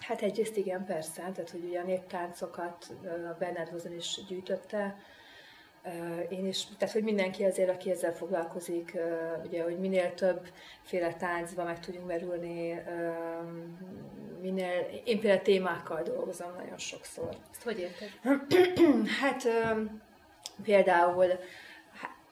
Hát 0.00 0.22
egyrészt 0.22 0.56
igen, 0.56 0.84
persze, 0.84 1.20
tehát 1.20 1.50
hogy 1.50 1.64
ugye 1.64 1.80
a 1.80 1.84
néptáncokat 1.84 2.92
Bernard 3.38 3.68
Hozen 3.68 3.92
is 3.92 4.20
gyűjtötte, 4.28 4.96
én 6.28 6.46
is, 6.46 6.66
tehát 6.78 6.94
hogy 6.94 7.02
mindenki 7.02 7.44
azért, 7.44 7.70
aki 7.70 7.90
ezzel 7.90 8.12
foglalkozik, 8.12 8.98
ugye, 9.44 9.62
hogy 9.62 9.78
minél 9.78 10.14
több 10.14 10.48
féle 10.82 11.14
táncba 11.14 11.64
meg 11.64 11.80
tudjunk 11.80 12.06
merülni, 12.06 12.82
minél, 14.42 15.00
én 15.04 15.20
például 15.20 15.42
témákkal 15.42 16.02
dolgozom 16.02 16.54
nagyon 16.58 16.78
sokszor. 16.78 17.28
Ezt 17.50 17.62
hogy 17.62 17.78
érted? 17.78 18.10
hát 19.20 19.48
például 20.64 21.26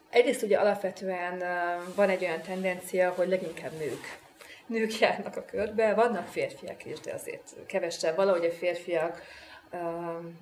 egyrészt 0.09 0.43
ugye 0.43 0.57
alapvetően 0.57 1.43
van 1.95 2.09
egy 2.09 2.23
olyan 2.23 2.41
tendencia, 2.41 3.11
hogy 3.11 3.27
leginkább 3.27 3.71
nők 3.71 4.25
nők 4.67 4.99
járnak 4.99 5.35
a 5.35 5.45
körbe, 5.45 5.93
vannak 5.93 6.27
férfiak 6.27 6.85
is, 6.85 6.99
de 6.99 7.13
azért 7.13 7.55
kevesebb. 7.65 8.15
Valahogy 8.15 8.45
a 8.45 8.51
férfiak 8.51 9.21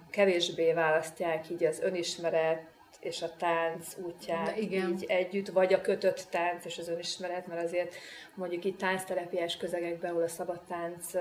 kevésbé 0.10 0.74
választják 0.74 1.50
így 1.50 1.64
az 1.64 1.80
önismeret, 1.80 2.62
és 3.00 3.22
a 3.22 3.36
tánc 3.38 3.98
útját 3.98 4.58
igen. 4.58 4.90
így 4.90 5.04
együtt, 5.08 5.48
vagy 5.48 5.74
a 5.74 5.82
kötött 5.82 6.28
tánc 6.30 6.66
és 6.66 6.78
az 6.78 6.88
önismeret, 6.88 7.48
mert 7.48 7.64
azért 7.64 7.96
mondjuk 8.34 8.66
itt 8.66 8.78
táncterepiás 8.78 9.58
közegekben, 9.58 10.12
ahol 10.12 10.24
a 10.24 10.28
szabad 10.28 10.62
tánc 10.62 11.12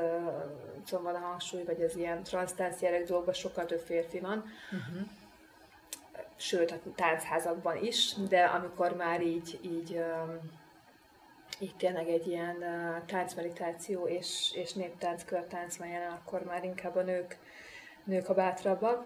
van 0.90 1.14
a 1.14 1.18
hangsúly, 1.18 1.62
vagy 1.62 1.82
az 1.82 1.96
ilyen 1.96 2.22
transztánc 2.22 2.80
jellegű 2.80 3.04
dolgokban 3.04 3.34
sokkal 3.34 3.66
több 3.66 3.80
férfi 3.80 4.18
van. 4.18 4.44
Uh-huh. 4.72 5.08
Sőt, 6.36 6.70
a 6.70 6.76
táncházakban 6.94 7.84
is, 7.84 8.14
de 8.28 8.44
amikor 8.44 8.96
már 8.96 9.22
így, 9.22 9.58
így 9.62 10.00
így 11.58 11.76
tényleg 11.76 12.08
egy 12.08 12.26
ilyen 12.26 12.64
táncmeditáció 13.06 14.06
és, 14.06 14.52
és 14.54 14.72
néptánc, 14.72 15.24
körtánc 15.24 15.76
van 15.76 15.88
jelen, 15.88 16.12
akkor 16.12 16.44
már 16.44 16.64
inkább 16.64 16.96
a 16.96 17.02
nők, 17.02 17.38
nők 18.04 18.28
a 18.28 18.34
bátrabbak. 18.34 19.04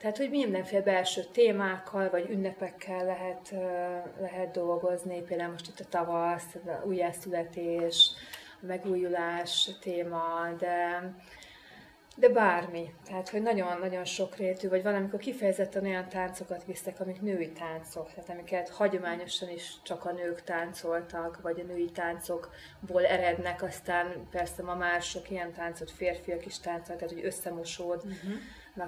Tehát, 0.00 0.16
hogy 0.16 0.30
mindenféle 0.30 0.82
belső 0.82 1.22
témákkal, 1.32 2.10
vagy 2.10 2.30
ünnepekkel 2.30 3.04
lehet, 3.04 3.54
lehet 4.20 4.50
dolgozni, 4.50 5.22
például 5.22 5.50
most 5.50 5.68
itt 5.68 5.80
a 5.80 5.88
tavasz, 5.88 6.54
a 6.66 6.86
újjászületés, 6.86 8.10
a 8.62 8.66
megújulás 8.66 9.70
téma, 9.80 10.54
de, 10.58 11.02
de 12.16 12.28
bármi. 12.28 12.94
Tehát, 13.04 13.28
hogy 13.28 13.42
nagyon-nagyon 13.42 14.04
sokrétű, 14.04 14.68
vagy 14.68 14.82
valamikor 14.82 15.18
kifejezetten 15.18 15.84
olyan 15.84 16.08
táncokat 16.08 16.64
visztek, 16.64 17.00
amik 17.00 17.20
női 17.20 17.52
táncok, 17.52 18.08
tehát 18.12 18.30
amiket 18.30 18.68
hagyományosan 18.68 19.48
is 19.50 19.72
csak 19.82 20.04
a 20.04 20.12
nők 20.12 20.42
táncoltak, 20.42 21.40
vagy 21.42 21.60
a 21.60 21.72
női 21.72 21.90
táncokból 21.90 23.06
erednek, 23.06 23.62
aztán 23.62 24.28
persze 24.30 24.62
ma 24.62 24.74
már 24.74 25.02
sok 25.02 25.30
ilyen 25.30 25.52
táncot 25.52 25.90
férfiak 25.90 26.46
is 26.46 26.58
táncoltak, 26.58 26.96
tehát 26.96 27.14
hogy 27.14 27.24
összemosód. 27.24 28.02
Uh-huh 28.04 28.38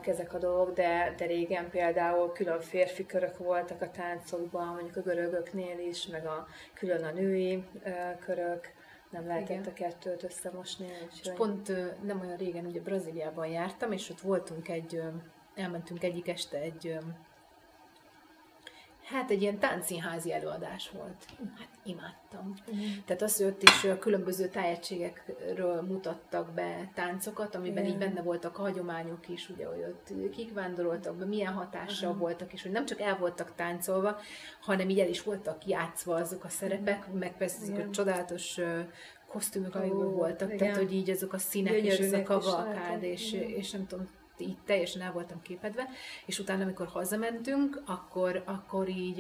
ezek 0.05 0.35
a 0.35 0.39
dolgok, 0.39 0.75
de, 0.75 1.15
de 1.17 1.27
régen 1.27 1.71
például 1.71 2.33
külön 2.33 2.61
férfi 2.61 3.07
körök 3.07 3.39
voltak 3.39 3.83
a 3.83 3.91
táncokban, 3.91 4.67
mondjuk 4.67 4.97
a 4.97 5.01
görögöknél 5.01 5.79
is, 5.79 6.07
meg 6.07 6.27
a 6.27 6.47
külön 6.75 7.05
a 7.05 7.11
női 7.11 7.65
körök, 8.21 8.73
nem 9.11 9.27
lehetett 9.27 9.51
Igen. 9.51 9.65
a 9.65 9.73
kettőt 9.73 10.23
összemosni. 10.23 10.89
És 11.23 11.31
pont 11.35 11.73
nem 12.03 12.21
olyan 12.21 12.37
régen 12.37 12.67
ugye 12.67 12.81
Brazíliában 12.81 13.47
jártam, 13.47 13.93
és 13.93 14.11
ott 14.11 14.21
voltunk 14.21 14.69
egy, 14.69 15.03
elmentünk 15.55 16.03
egyik 16.03 16.29
este 16.29 16.59
egy 16.59 16.99
Hát 19.12 19.31
egy 19.31 19.42
ilyen 19.42 19.59
táncszínházi 19.59 20.33
előadás 20.33 20.90
volt. 20.90 21.25
Hát 21.59 21.69
imádtam. 21.83 22.54
Mm. 22.75 22.81
Tehát 23.07 23.23
az, 23.23 23.37
hogy 23.37 23.47
ott 23.47 23.62
is 23.62 23.87
különböző 23.99 24.49
tájegységekről 24.49 25.83
mutattak 25.83 26.52
be 26.52 26.90
táncokat, 26.95 27.54
amiben 27.54 27.85
Igen. 27.85 27.95
így 27.95 27.99
benne 27.99 28.23
voltak 28.23 28.59
a 28.59 28.62
hagyományok 28.62 29.28
is, 29.28 29.49
ugye, 29.49 29.66
hogy 29.66 29.83
ott 29.83 30.31
kik 30.31 30.52
vándoroltak 30.52 31.16
be, 31.16 31.25
milyen 31.25 31.52
hatással 31.52 32.09
uh-huh. 32.09 32.23
voltak, 32.23 32.52
és 32.52 32.62
hogy 32.62 32.73
nem 32.73 32.87
csak 32.87 33.00
el 33.00 33.16
voltak 33.16 33.54
táncolva, 33.54 34.16
hanem 34.61 34.88
így 34.88 35.00
el 35.00 35.09
is 35.09 35.23
voltak 35.23 35.66
játszva 35.66 36.14
azok 36.14 36.45
a 36.45 36.49
szerepek, 36.49 36.99
uh-huh. 36.99 37.19
meg 37.19 37.37
persze 37.37 37.62
azok 37.62 37.78
a 37.78 37.90
csodálatos 37.90 38.59
kosztümök, 39.28 39.75
amikből 39.75 40.11
voltak, 40.11 40.49
igen. 40.49 40.59
tehát 40.59 40.76
hogy 40.76 40.92
így 40.92 41.11
azok 41.11 41.33
a 41.33 41.38
színek 41.38 41.73
Gyönyörűnek 41.73 42.11
és 42.11 42.14
ez 42.14 42.21
a 42.21 42.23
kavalkád, 42.23 43.02
és, 43.02 43.33
és 43.33 43.71
nem 43.71 43.87
tudom, 43.87 44.07
így 44.39 44.57
teljesen 44.67 45.03
el 45.03 45.12
voltam 45.12 45.43
képedve, 45.43 45.89
és 46.27 46.39
utána, 46.39 46.62
amikor 46.62 46.87
hazamentünk, 46.87 47.83
akkor, 47.87 48.43
akkor 48.45 48.89
így, 48.89 49.19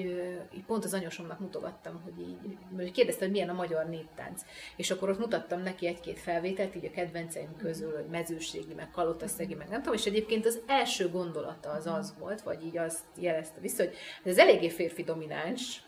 így 0.54 0.64
pont 0.66 0.84
az 0.84 0.94
anyosomnak 0.94 1.40
mutogattam, 1.40 2.00
hogy 2.02 2.12
így, 2.20 2.92
kérdezte, 2.92 3.24
hogy 3.24 3.32
milyen 3.32 3.48
a 3.48 3.52
magyar 3.52 3.88
néptánc. 3.88 4.42
És 4.76 4.90
akkor 4.90 5.10
ott 5.10 5.18
mutattam 5.18 5.62
neki 5.62 5.86
egy-két 5.86 6.18
felvételt, 6.18 6.74
így 6.74 6.84
a 6.84 6.90
kedvenceim 6.90 7.56
közül, 7.56 7.94
hogy 7.94 8.06
mezőségi, 8.10 8.74
meg 8.74 8.90
kalotaszegi, 8.90 9.54
meg 9.54 9.68
nem 9.68 9.78
tudom, 9.78 9.98
és 9.98 10.06
egyébként 10.06 10.46
az 10.46 10.60
első 10.66 11.08
gondolata 11.08 11.70
az 11.70 11.86
az 11.86 12.14
volt, 12.18 12.42
vagy 12.42 12.64
így 12.64 12.78
azt 12.78 13.04
jelezte 13.18 13.60
vissza, 13.60 13.84
hogy 13.84 13.94
ez 14.24 14.38
eléggé 14.38 14.68
férfi 14.68 15.02
domináns, 15.02 15.82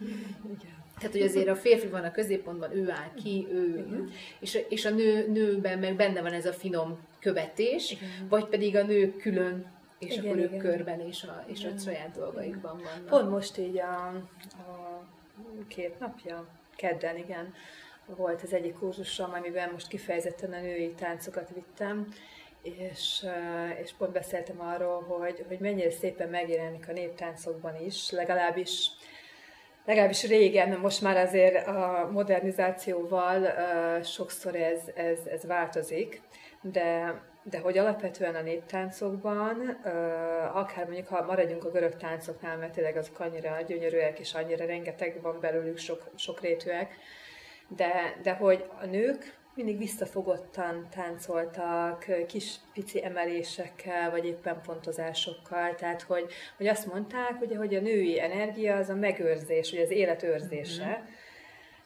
Igen. 0.44 0.82
Tehát, 0.98 1.12
hogy 1.12 1.22
azért 1.22 1.48
a 1.48 1.56
férfi 1.56 1.86
van 1.86 2.04
a 2.04 2.10
középpontban, 2.10 2.76
ő 2.76 2.90
áll 2.90 3.14
ki, 3.22 3.46
ő, 3.50 4.08
és, 4.40 4.58
és 4.68 4.84
a 4.84 4.90
nő, 4.90 5.28
nőben 5.28 5.78
meg 5.78 5.96
benne 5.96 6.22
van 6.22 6.32
ez 6.32 6.46
a 6.46 6.52
finom 6.52 6.98
követés, 7.24 7.90
igen. 7.90 8.28
vagy 8.28 8.44
pedig 8.44 8.76
a 8.76 8.82
nők 8.82 9.16
külön, 9.16 9.72
és 9.98 10.16
igen, 10.16 10.24
akkor 10.24 10.38
ők 10.38 10.50
igen. 10.50 10.58
körben, 10.58 11.00
és 11.00 11.22
a, 11.22 11.44
és 11.46 11.64
a 11.64 11.78
saját 11.78 12.10
dolgaikban 12.16 12.76
vannak. 12.76 13.08
Pont 13.08 13.30
most 13.30 13.58
így 13.58 13.78
a, 13.78 14.06
a 14.58 15.04
két 15.68 15.98
napja, 15.98 16.46
kedden, 16.76 17.16
igen, 17.16 17.54
volt 18.06 18.42
az 18.42 18.52
egyik 18.52 18.78
kurzusom, 18.78 19.32
amiben 19.32 19.70
most 19.72 19.88
kifejezetten 19.88 20.52
a 20.52 20.60
női 20.60 20.92
táncokat 20.92 21.50
vittem, 21.54 22.08
és, 22.62 23.26
és 23.82 23.92
pont 23.98 24.12
beszéltem 24.12 24.60
arról, 24.60 25.02
hogy, 25.02 25.44
hogy 25.48 25.58
mennyire 25.58 25.90
szépen 25.90 26.28
megjelenik 26.28 26.88
a 26.88 26.92
néptáncokban 26.92 27.80
is, 27.84 28.10
legalábbis 28.10 28.90
legalábbis 29.84 30.26
régen, 30.26 30.78
most 30.78 31.00
már 31.00 31.16
azért 31.16 31.66
a 31.66 32.08
modernizációval 32.12 33.40
uh, 33.42 34.04
sokszor 34.04 34.54
ez, 34.54 34.80
ez, 34.94 35.18
ez 35.26 35.44
változik, 35.46 36.20
de, 36.72 37.20
de 37.42 37.58
hogy 37.58 37.78
alapvetően 37.78 38.34
a 38.34 38.42
néptáncokban, 38.42 39.68
akár 40.52 40.84
mondjuk, 40.84 41.06
ha 41.06 41.24
maradjunk 41.24 41.64
a 41.64 41.70
görög 41.70 41.96
táncoknál, 41.96 42.56
mert 42.56 42.72
tényleg 42.72 42.96
azok 42.96 43.20
annyira 43.20 43.60
gyönyörűek, 43.60 44.18
és 44.18 44.34
annyira 44.34 44.66
rengeteg 44.66 45.18
van 45.22 45.40
belőlük, 45.40 45.78
sok, 45.78 46.02
sok 46.16 46.40
rétűek, 46.40 46.94
de, 47.68 48.16
de 48.22 48.32
hogy 48.32 48.64
a 48.80 48.86
nők 48.86 49.36
mindig 49.54 49.78
visszafogottan 49.78 50.86
táncoltak, 50.90 52.06
kis 52.26 52.54
pici 52.72 53.04
emelésekkel, 53.04 54.10
vagy 54.10 54.26
éppen 54.26 54.60
pontozásokkal, 54.66 55.74
tehát 55.74 56.02
hogy, 56.02 56.32
hogy 56.56 56.66
azt 56.66 56.86
mondták, 56.92 57.40
ugye, 57.40 57.56
hogy 57.56 57.74
a 57.74 57.80
női 57.80 58.20
energia 58.20 58.76
az 58.76 58.88
a 58.88 58.94
megőrzés, 58.94 59.70
vagy 59.70 59.80
az 59.80 59.90
élet 59.90 60.22
őrzése, 60.22 60.84
mm-hmm 60.84 61.22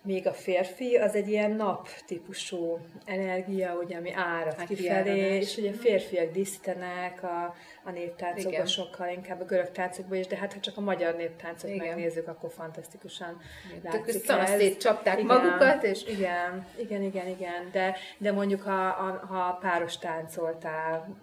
Míg 0.08 0.26
a 0.26 0.32
férfi 0.32 0.96
az 0.96 1.14
egy 1.14 1.28
ilyen 1.28 1.50
nap 1.50 1.88
típusú 2.06 2.78
energia, 3.04 3.74
ugye, 3.74 3.96
ami 3.96 4.12
árad 4.12 4.54
hát 4.54 4.66
kifelé, 4.66 5.36
és 5.36 5.56
ugye 5.56 5.70
a 5.70 5.72
férfiak 5.72 6.30
disztenek 6.32 7.22
a, 7.22 7.54
a 7.84 7.90
néptáncokban 7.90 8.66
sokkal, 8.66 9.08
inkább 9.08 9.40
a 9.40 9.44
görög 9.44 9.70
táncokban 9.70 10.18
is, 10.18 10.26
de 10.26 10.36
hát 10.36 10.52
ha 10.52 10.60
csak 10.60 10.76
a 10.76 10.80
magyar 10.80 11.16
néptáncot 11.16 11.70
igen. 11.70 11.86
megnézzük, 11.86 12.28
akkor 12.28 12.50
fantasztikusan 12.50 13.40
igen. 13.78 14.02
látszik 14.24 14.70
ez. 14.70 14.76
csapták 14.76 15.18
igen, 15.18 15.36
magukat, 15.36 15.82
és... 15.82 16.06
Igen, 16.06 16.66
igen, 16.78 17.02
igen, 17.02 17.26
igen, 17.26 17.68
de, 17.72 17.96
de 18.18 18.32
mondjuk 18.32 18.62
ha, 18.62 18.90
ha, 18.90 19.26
ha 19.26 19.58
páros 19.60 19.98
táncoltál, 19.98 21.16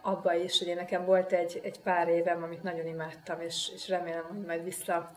abba 0.00 0.34
is, 0.34 0.60
ugye 0.60 0.74
nekem 0.74 1.04
volt 1.04 1.32
egy, 1.32 1.60
egy 1.62 1.80
pár 1.80 2.08
évem, 2.08 2.42
amit 2.42 2.62
nagyon 2.62 2.86
imádtam, 2.86 3.40
és, 3.40 3.70
és 3.74 3.88
remélem, 3.88 4.24
hogy 4.28 4.46
majd 4.46 4.64
vissza 4.64 5.10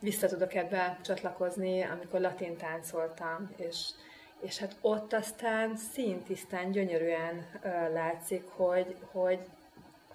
vissza 0.00 0.26
tudok 0.26 0.54
ebbe 0.54 0.98
csatlakozni, 1.02 1.82
amikor 1.82 2.20
latin 2.20 2.56
táncoltam, 2.56 3.50
és, 3.56 3.88
és 4.40 4.58
hát 4.58 4.76
ott 4.80 5.12
aztán 5.12 5.76
szintisztán, 5.76 6.70
gyönyörűen 6.70 7.46
látszik, 7.92 8.44
hogy, 8.48 8.96
hogy 9.12 9.38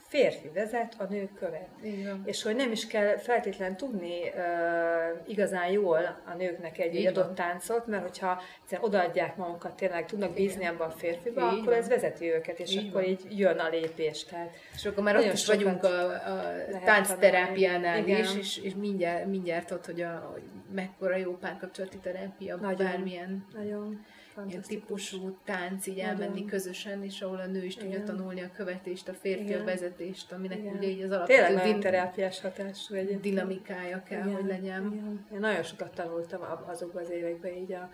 férfi 0.10 0.50
vezet, 0.54 0.96
a 0.98 1.04
nő 1.04 1.30
követ. 1.40 1.68
Igen. 1.82 2.22
És 2.26 2.44
hogy 2.44 2.56
nem 2.56 2.72
is 2.72 2.88
kell 2.88 3.18
feltétlen 3.18 3.78
tudni 3.78 4.20
uh, 4.36 5.30
igazán 5.30 5.72
jól 5.72 6.22
a 6.26 6.34
nőknek 6.38 6.80
egy 6.80 6.96
Igen. 6.96 7.14
adott 7.14 7.36
táncot, 7.36 7.88
mert 7.88 8.02
hogyha 8.02 8.42
odaadják 8.80 9.36
magukat, 9.36 9.76
tényleg 9.76 10.06
tudnak 10.06 10.34
bízni 10.34 10.66
ebben 10.66 10.88
a 10.88 10.92
férfiba, 10.92 11.42
Igen. 11.42 11.60
akkor 11.60 11.74
ez 11.74 11.88
vezeti 11.88 12.26
őket, 12.26 12.60
és 12.60 12.72
Igen. 12.72 12.88
akkor 12.88 13.08
így 13.08 13.26
jön 13.30 13.58
a 13.58 13.70
lépés. 13.70 14.24
Tehát 14.24 14.50
és 14.76 14.86
akkor 14.86 15.04
már 15.04 15.16
ott 15.16 15.34
is 15.34 15.46
vagyunk 15.46 15.84
a, 15.84 16.10
a 16.12 16.54
táncterápiánál 16.86 18.08
is, 18.08 18.36
és, 18.36 18.58
és 18.58 18.74
mindjárt, 18.76 19.26
mindjárt 19.26 19.72
ott, 19.72 19.86
hogy, 19.86 20.02
a, 20.02 20.30
hogy 20.32 20.44
mekkora 20.72 21.16
jó 21.16 21.38
párkapcsolati 21.38 21.98
terápia, 21.98 22.56
nagyon, 22.56 22.88
bármilyen. 22.88 23.46
Nagyon 23.54 24.06
ilyen 24.48 24.62
típusú 24.62 25.38
tánc 25.46 25.88
így 25.88 26.00
elmenni 26.00 26.46
közösen, 26.46 27.04
és 27.04 27.22
ahol 27.22 27.40
a 27.40 27.46
nő 27.46 27.64
is 27.64 27.76
tudja 27.76 28.04
tanulni 28.04 28.42
a 28.42 28.52
követést, 28.56 29.08
a 29.10 29.14
férfi 29.14 29.44
Igen. 29.44 29.62
a 29.62 29.64
vezetést, 29.64 30.32
aminek 30.32 30.58
Igen. 30.58 30.76
ugye 30.76 30.88
így 30.88 31.02
az 31.02 31.12
alapvető 31.12 31.44
Tényleg 31.46 31.64
din- 31.64 31.80
terápiás 31.80 32.42
hatású 32.42 32.96
egy 32.96 33.20
dinamikája 33.20 34.04
kell, 34.04 34.26
Igen. 34.28 34.36
hogy 34.36 34.46
legyen. 34.46 34.86
Igen. 34.92 35.26
Én 35.34 35.40
nagyon 35.40 35.64
sokat 35.64 35.94
tanultam 35.94 36.42
azokban 36.68 37.04
az 37.04 37.10
években 37.10 37.56
így 37.56 37.74
a 37.74 37.90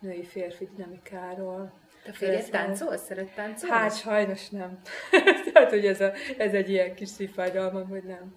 női-férfi 0.00 0.68
dinamikáról. 0.76 1.72
Te 2.04 2.12
férjed 2.12 2.50
táncol? 2.50 2.96
Szeret 2.96 3.34
táncolni? 3.34 3.74
Hát 3.74 3.96
sajnos 3.98 4.48
nem. 4.48 4.80
Tehát, 5.52 5.70
hogy 5.70 5.86
ez, 5.86 6.00
a, 6.00 6.12
ez 6.38 6.52
egy 6.52 6.70
ilyen 6.70 6.94
kis 6.94 7.08
szívfájdalmam, 7.08 7.88
hogy 7.88 8.02
nem. 8.02 8.34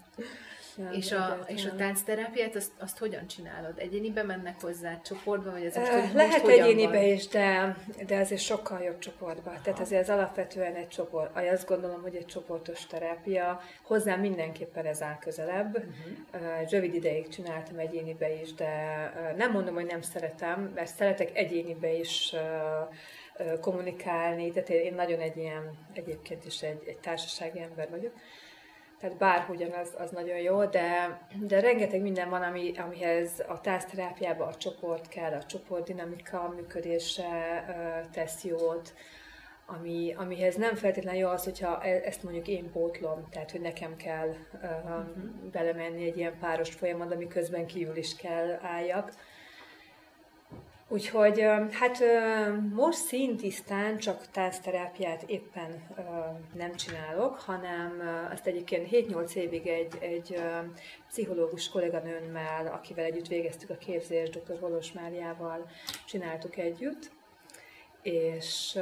Nem, 0.75 0.93
és, 0.93 1.12
a, 1.12 1.39
és 1.47 1.65
a 1.65 1.75
táncterápiát 1.75 2.55
azt, 2.55 2.71
azt 2.79 2.97
hogyan 2.97 3.27
csinálod? 3.27 3.73
Egyénibe 3.77 4.23
mennek 4.23 4.62
hozzá, 4.62 5.01
csoportba, 5.01 5.51
vagy 5.51 5.65
ez 5.65 5.75
most, 5.75 5.91
uh, 5.91 6.13
Lehet 6.13 6.41
most 6.41 6.59
egyénibe 6.59 6.97
van? 6.97 7.03
is, 7.03 7.27
de, 7.27 7.77
de 8.07 8.17
azért 8.17 8.41
sokkal 8.41 8.81
jobb 8.81 8.99
csoportba. 8.99 9.49
Aha. 9.49 9.62
Tehát 9.63 9.79
azért 9.79 10.01
ez 10.01 10.09
alapvetően 10.09 10.75
egy 10.75 10.88
csoport. 10.88 11.38
Azt 11.38 11.67
gondolom, 11.67 12.01
hogy 12.01 12.15
egy 12.15 12.25
csoportos 12.25 12.86
terápia. 12.86 13.62
Hozzám 13.83 14.19
mindenképpen 14.19 14.86
ez 14.86 15.01
áll 15.01 15.17
közelebb. 15.19 15.77
Uh-huh. 15.77 16.62
Uh, 16.63 16.69
rövid 16.69 16.93
ideig 16.93 17.27
csináltam 17.27 17.77
egyénibe 17.77 18.41
is, 18.41 18.53
de 18.53 18.71
uh, 19.15 19.38
nem 19.38 19.51
mondom, 19.51 19.73
hogy 19.73 19.86
nem 19.86 20.01
szeretem, 20.01 20.71
mert 20.75 20.95
szeretek 20.95 21.38
egyénibe 21.38 21.93
is 21.93 22.36
kommunikálni, 23.62 24.51
tehát 24.51 24.69
én 24.69 24.93
nagyon 24.93 25.19
egy 25.19 25.38
ilyen, 25.38 25.77
egyébként 25.93 26.45
is 26.45 26.62
egy, 26.62 26.83
egy 26.86 26.97
társasági 26.97 27.59
ember 27.59 27.89
vagyok 27.89 28.13
tehát 29.03 29.17
bárhogyan 29.17 29.71
az, 29.71 29.95
az 29.97 30.11
nagyon 30.11 30.37
jó, 30.37 30.65
de, 30.65 31.19
de 31.39 31.59
rengeteg 31.59 32.01
minden 32.01 32.29
van, 32.29 32.41
ami, 32.41 32.71
amihez 32.77 33.43
a 33.47 33.61
tászterápiában 33.61 34.47
a 34.47 34.55
csoport 34.55 35.07
kell, 35.07 35.31
a 35.31 35.43
csoportdinamika 35.43 36.53
működése 36.55 37.25
tesz 38.11 38.43
jót, 38.43 38.93
ami, 39.65 40.13
amihez 40.17 40.55
nem 40.55 40.75
feltétlenül 40.75 41.19
jó 41.19 41.29
az, 41.29 41.43
hogyha 41.43 41.81
e, 41.81 42.01
ezt 42.05 42.23
mondjuk 42.23 42.47
én 42.47 42.71
pótlom, 42.71 43.27
tehát 43.31 43.51
hogy 43.51 43.61
nekem 43.61 43.95
kell 43.95 44.27
uh, 44.27 44.35
uh-huh. 44.83 45.05
belemenni 45.51 46.05
egy 46.05 46.17
ilyen 46.17 46.39
páros 46.39 46.69
folyamat, 46.69 47.11
ami 47.11 47.27
közben 47.27 47.65
kívül 47.65 47.95
is 47.95 48.15
kell 48.15 48.59
álljak. 48.61 49.11
Úgyhogy 50.93 51.41
hát 51.71 52.03
most 52.73 52.97
szintisztán 52.97 53.97
csak 53.97 54.32
táncterápiát 54.32 55.23
éppen 55.23 55.88
nem 56.53 56.75
csinálok, 56.75 57.39
hanem 57.39 58.01
azt 58.32 58.47
egyébként 58.47 58.88
7-8 58.91 59.34
évig 59.34 59.67
egy, 59.67 59.97
egy 59.99 60.41
pszichológus 61.08 61.69
kolléganőmmel, 61.69 62.67
akivel 62.67 63.06
együtt 63.06 63.27
végeztük 63.27 63.69
a 63.69 63.77
képzést, 63.77 64.43
dr. 64.43 64.60
Volos 64.60 64.91
Máriával 64.91 65.69
csináltuk 66.06 66.58
együtt, 66.58 67.12
és, 68.01 68.79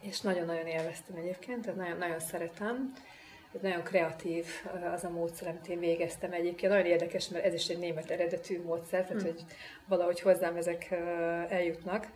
és 0.00 0.20
nagyon-nagyon 0.20 0.66
élveztem 0.66 1.16
egyébként, 1.16 1.60
tehát 1.60 1.78
nagyon, 1.78 1.98
nagyon 1.98 2.20
szeretem 2.20 2.92
nagyon 3.62 3.82
kreatív 3.82 4.46
az 4.94 5.04
a 5.04 5.10
módszer, 5.10 5.48
amit 5.48 5.68
én 5.68 5.78
végeztem 5.78 6.32
egyébként. 6.32 6.72
Nagyon 6.72 6.86
érdekes, 6.86 7.28
mert 7.28 7.44
ez 7.44 7.54
is 7.54 7.68
egy 7.68 7.78
német 7.78 8.10
eredetű 8.10 8.62
módszer, 8.62 9.06
tehát 9.06 9.22
hmm. 9.22 9.30
hogy 9.30 9.44
valahogy 9.88 10.20
hozzám 10.20 10.56
ezek 10.56 10.90
eljutnak. 11.48 12.06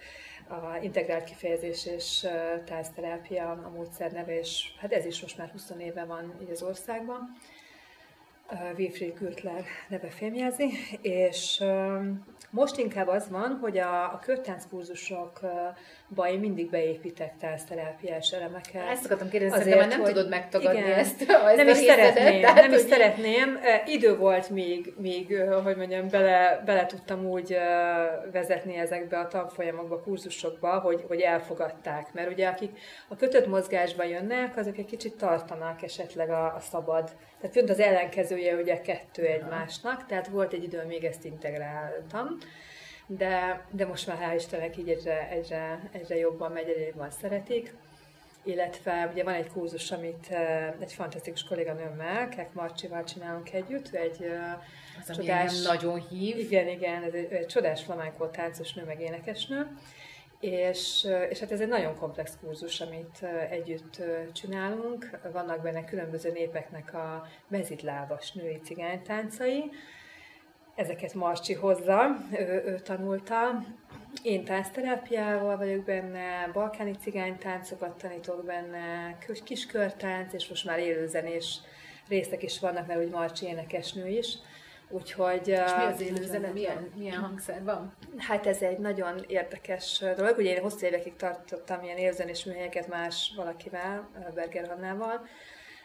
A 0.49 0.77
integrált 0.83 1.25
kifejezés 1.25 1.87
és 1.87 2.27
táncterápia 2.65 3.51
a 3.51 3.71
módszer 3.75 4.13
neve, 4.13 4.39
és 4.39 4.75
hát 4.79 4.93
ez 4.93 5.05
is 5.05 5.21
most 5.21 5.39
már 5.39 5.49
20 5.49 5.73
éve 5.79 6.05
van 6.05 6.35
így 6.43 6.51
az 6.51 6.63
országban. 6.63 7.37
Wilfried 8.77 9.19
Gürtler 9.19 9.65
neve 9.89 10.09
fémjelzi, 10.09 10.71
és 11.01 11.63
most 12.51 12.79
inkább 12.79 13.09
az 13.09 13.29
van, 13.31 13.59
hogy 13.61 13.79
a, 13.79 14.05
a 14.05 14.19
körtánckurzusokba 14.23 16.29
én 16.31 16.39
mindig 16.39 16.71
beépítek 16.71 17.37
táncterápiás 17.37 18.33
elemeket. 18.33 18.89
Ezt 18.89 19.05
akartam 19.05 19.29
kérdezni, 19.29 19.59
Azért, 19.59 19.79
már 19.79 19.89
nem 19.89 20.01
hogy, 20.01 20.13
tudod 20.13 20.29
megtagadni 20.29 20.79
igen, 20.79 20.99
ezt, 20.99 21.21
ezt 21.21 21.57
Nem 21.57 21.69
is 21.69 21.77
szeretném, 21.77 22.41
tehát, 22.41 22.63
nem 22.63 22.73
is 22.73 22.81
hogy... 22.81 22.89
szeretném. 22.89 23.59
Idő 23.87 24.17
volt 24.17 24.51
még, 24.51 24.95
még 24.99 25.43
hogy 25.65 25.77
mondjam, 25.77 26.09
bele, 26.09 26.63
bele 26.65 26.87
tudtam 26.87 27.27
úgy 27.27 27.57
vezetni 28.33 28.77
ezekbe 28.77 29.19
a 29.19 29.27
tanfolyamokba, 29.27 30.01
kurzusokba, 30.01 30.79
hogy, 30.79 31.05
hogy 31.09 31.21
elfogadták. 31.21 32.13
Mert 32.13 32.31
ugye 32.31 32.49
akik 32.49 32.79
a 33.09 33.17
kötött 33.17 33.47
mozgásba 33.47 34.05
jönnek, 34.05 34.57
azok 34.57 34.79
egy 34.79 34.87
kicsit 34.87 35.17
tartanak 35.17 35.83
esetleg 35.83 36.31
a, 36.31 36.55
a 36.55 36.61
szabad. 36.61 37.11
Tehát 37.41 37.57
pont 37.57 37.71
az 37.71 37.81
ellenkezője 37.81 38.55
ugye 38.55 38.81
kettő 38.81 39.27
egymásnak, 39.27 40.07
tehát 40.07 40.27
volt 40.27 40.53
egy 40.53 40.63
idő, 40.63 40.85
még 40.87 41.05
ezt 41.05 41.25
integráltam 41.25 42.39
de, 43.09 43.65
de 43.71 43.87
most 43.87 44.07
már 44.07 44.19
hál' 44.21 44.35
Istennek 44.37 44.77
így 44.77 44.89
egyre, 44.89 45.29
egyre, 45.31 45.91
egyre 45.93 46.17
jobban 46.17 46.53
megy, 46.53 46.69
egyre 46.69 46.87
jobban 46.87 47.11
szeretik. 47.11 47.75
Illetve 48.43 49.09
ugye 49.13 49.25
van 49.25 49.35
egy 49.35 49.51
kurzus, 49.53 49.91
amit 49.91 50.27
uh, 50.31 50.81
egy 50.81 50.93
fantasztikus 50.93 51.45
kolléganőmmel, 51.45 52.29
Kek 52.29 52.53
Marcsival 52.53 53.05
csinálunk 53.05 53.53
együtt, 53.53 53.95
egy 53.95 54.17
uh, 54.21 55.09
az, 55.09 55.17
csodás... 55.17 55.63
nagyon 55.63 56.09
hív. 56.09 56.39
Igen, 56.39 56.69
igen, 56.69 57.03
ez 57.03 57.13
egy, 57.13 57.33
egy 57.33 57.47
csodás 57.47 57.83
flamenco 57.83 58.29
táncos 58.29 58.73
nő, 58.73 58.85
meg 58.85 59.01
énekesnő. 59.01 59.67
És, 60.41 61.09
és 61.31 61.39
hát 61.39 61.53
ez 61.53 61.61
egy 61.61 61.69
nagyon 61.69 61.97
komplex 61.97 62.39
kurzus, 62.41 62.81
amit 62.81 63.23
együtt 63.51 64.03
csinálunk. 64.33 65.19
Vannak 65.33 65.63
benne 65.63 65.85
különböző 65.85 66.33
népeknek 66.33 66.95
a 66.95 67.27
mezitlábas 67.49 68.33
női 68.33 68.61
cigánytáncai, 68.65 69.71
ezeket 70.79 71.15
Marcsi 71.15 71.55
hozza, 71.55 72.17
ő, 72.33 72.63
ő 72.67 72.79
tanulta. 72.79 73.65
Én 74.23 74.45
táncterápiával 74.45 75.57
vagyok 75.57 75.85
benne, 75.85 76.51
balkáni 76.53 76.93
cigánytáncokat 77.01 77.99
tanítok 77.99 78.45
benne, 78.45 79.19
kiskörtánc, 79.45 80.33
és 80.33 80.49
most 80.49 80.65
már 80.65 80.79
élőzenés 80.79 81.61
részek 82.09 82.43
is 82.43 82.61
vannak, 82.61 82.87
mert 82.87 83.01
úgy 83.01 83.11
Marcsi 83.11 83.47
énekesnő 83.47 84.09
is. 84.09 84.39
Úgyhogy... 84.91 85.49
És 85.49 85.73
mi 85.77 85.85
az 85.85 86.01
élőzene? 86.01 86.49
Milyen, 86.49 86.93
milyen 86.97 87.21
hangszer 87.21 87.65
van? 87.65 87.97
Hát 88.17 88.47
ez 88.47 88.63
egy 88.63 88.79
nagyon 88.79 89.25
érdekes 89.27 90.05
dolog. 90.17 90.39
Ugye 90.39 90.55
én 90.55 90.63
hosszú 90.63 90.87
évekig 90.87 91.17
tartottam 91.17 91.83
ilyen 91.83 91.97
élőzenés 91.97 92.45
műhelyeket 92.45 92.89
más 92.89 93.33
valakivel, 93.37 94.09
Berger 94.35 94.69
Hannával, 94.69 95.27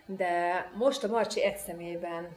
de 0.05 0.65
most 0.75 1.03
a 1.03 1.07
Marcsi 1.07 1.43
egy 1.43 1.57
szemében 1.57 2.27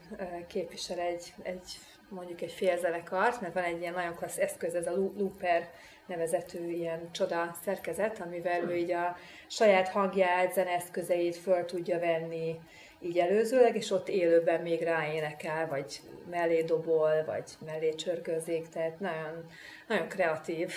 képvisel 0.47 0.99
egy, 0.99 1.35
egy 1.43 1.79
mondjuk 2.09 2.41
egy 2.41 2.53
félzenekart, 2.53 3.41
mert 3.41 3.55
van 3.55 3.63
egy 3.63 3.81
ilyen 3.81 3.93
nagyon 3.93 4.15
klassz 4.15 4.39
eszköz, 4.39 4.75
ez 4.75 4.87
a 4.87 4.97
Looper 4.97 5.71
nevezetű 6.07 6.71
ilyen 6.71 7.13
csoda 7.13 7.57
szerkezet, 7.65 8.21
amivel 8.21 8.63
ő 8.63 8.77
így 8.77 8.91
a 8.91 9.17
saját 9.47 9.89
hangját, 9.89 10.53
zeneszközeit 10.53 11.37
föl 11.37 11.65
tudja 11.65 11.99
venni 11.99 12.61
így 13.07 13.19
előzőleg, 13.19 13.77
és 13.77 13.91
ott 13.91 14.09
élőben 14.09 14.61
még 14.61 14.83
ráénekel, 14.83 15.69
vagy 15.69 16.01
mellé 16.31 16.63
dobol, 16.63 17.25
vagy 17.27 17.45
mellé 17.67 17.95
csörgőzik, 17.95 18.69
tehát 18.69 19.01
nagyon, 19.01 19.47
nagyon 19.89 20.09
kreatív, 20.09 20.73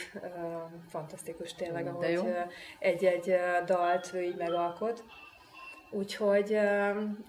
fantasztikus 0.90 1.54
tényleg, 1.54 1.88
ahogy 1.88 2.20
egy-egy 2.80 3.36
dalt 3.66 4.12
ő 4.14 4.22
így 4.22 4.36
megalkot. 4.36 5.04
Úgyhogy, 5.92 6.58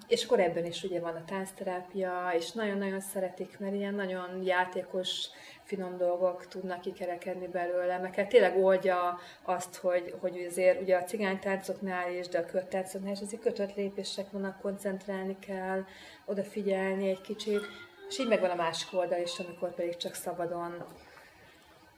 és 0.08 0.24
akkor 0.24 0.40
ebben 0.40 0.64
is 0.64 0.82
ugye 0.82 1.00
van 1.00 1.14
a 1.14 1.24
táncterápia, 1.24 2.32
és 2.36 2.52
nagyon-nagyon 2.52 3.00
szeretik, 3.00 3.58
mert 3.58 3.74
ilyen 3.74 3.94
nagyon 3.94 4.42
játékos, 4.42 5.26
finom 5.70 5.96
dolgok 5.96 6.46
tudnak 6.46 6.80
kikerekedni 6.80 7.48
belőle, 7.48 7.98
meg 7.98 8.14
hát 8.14 8.28
tényleg 8.28 8.58
oldja 8.58 9.18
azt, 9.42 9.76
hogy, 9.76 10.14
hogy 10.20 10.46
azért 10.48 10.80
ugye 10.80 10.96
a 10.96 11.04
cigánytáncoknál 11.04 12.12
is, 12.12 12.28
de 12.28 12.38
a 12.38 12.44
körtáncoknál 12.44 13.12
is 13.12 13.20
azért 13.20 13.42
kötött 13.42 13.74
lépések 13.74 14.30
vannak, 14.30 14.60
koncentrálni 14.60 15.38
kell, 15.38 15.84
odafigyelni 16.24 17.08
egy 17.08 17.20
kicsit, 17.20 17.60
és 18.08 18.18
így 18.18 18.28
megvan 18.28 18.50
a 18.50 18.54
másik 18.54 18.98
oldal 18.98 19.20
is, 19.20 19.38
amikor 19.38 19.74
pedig 19.74 19.96
csak 19.96 20.14
szabadon 20.14 20.84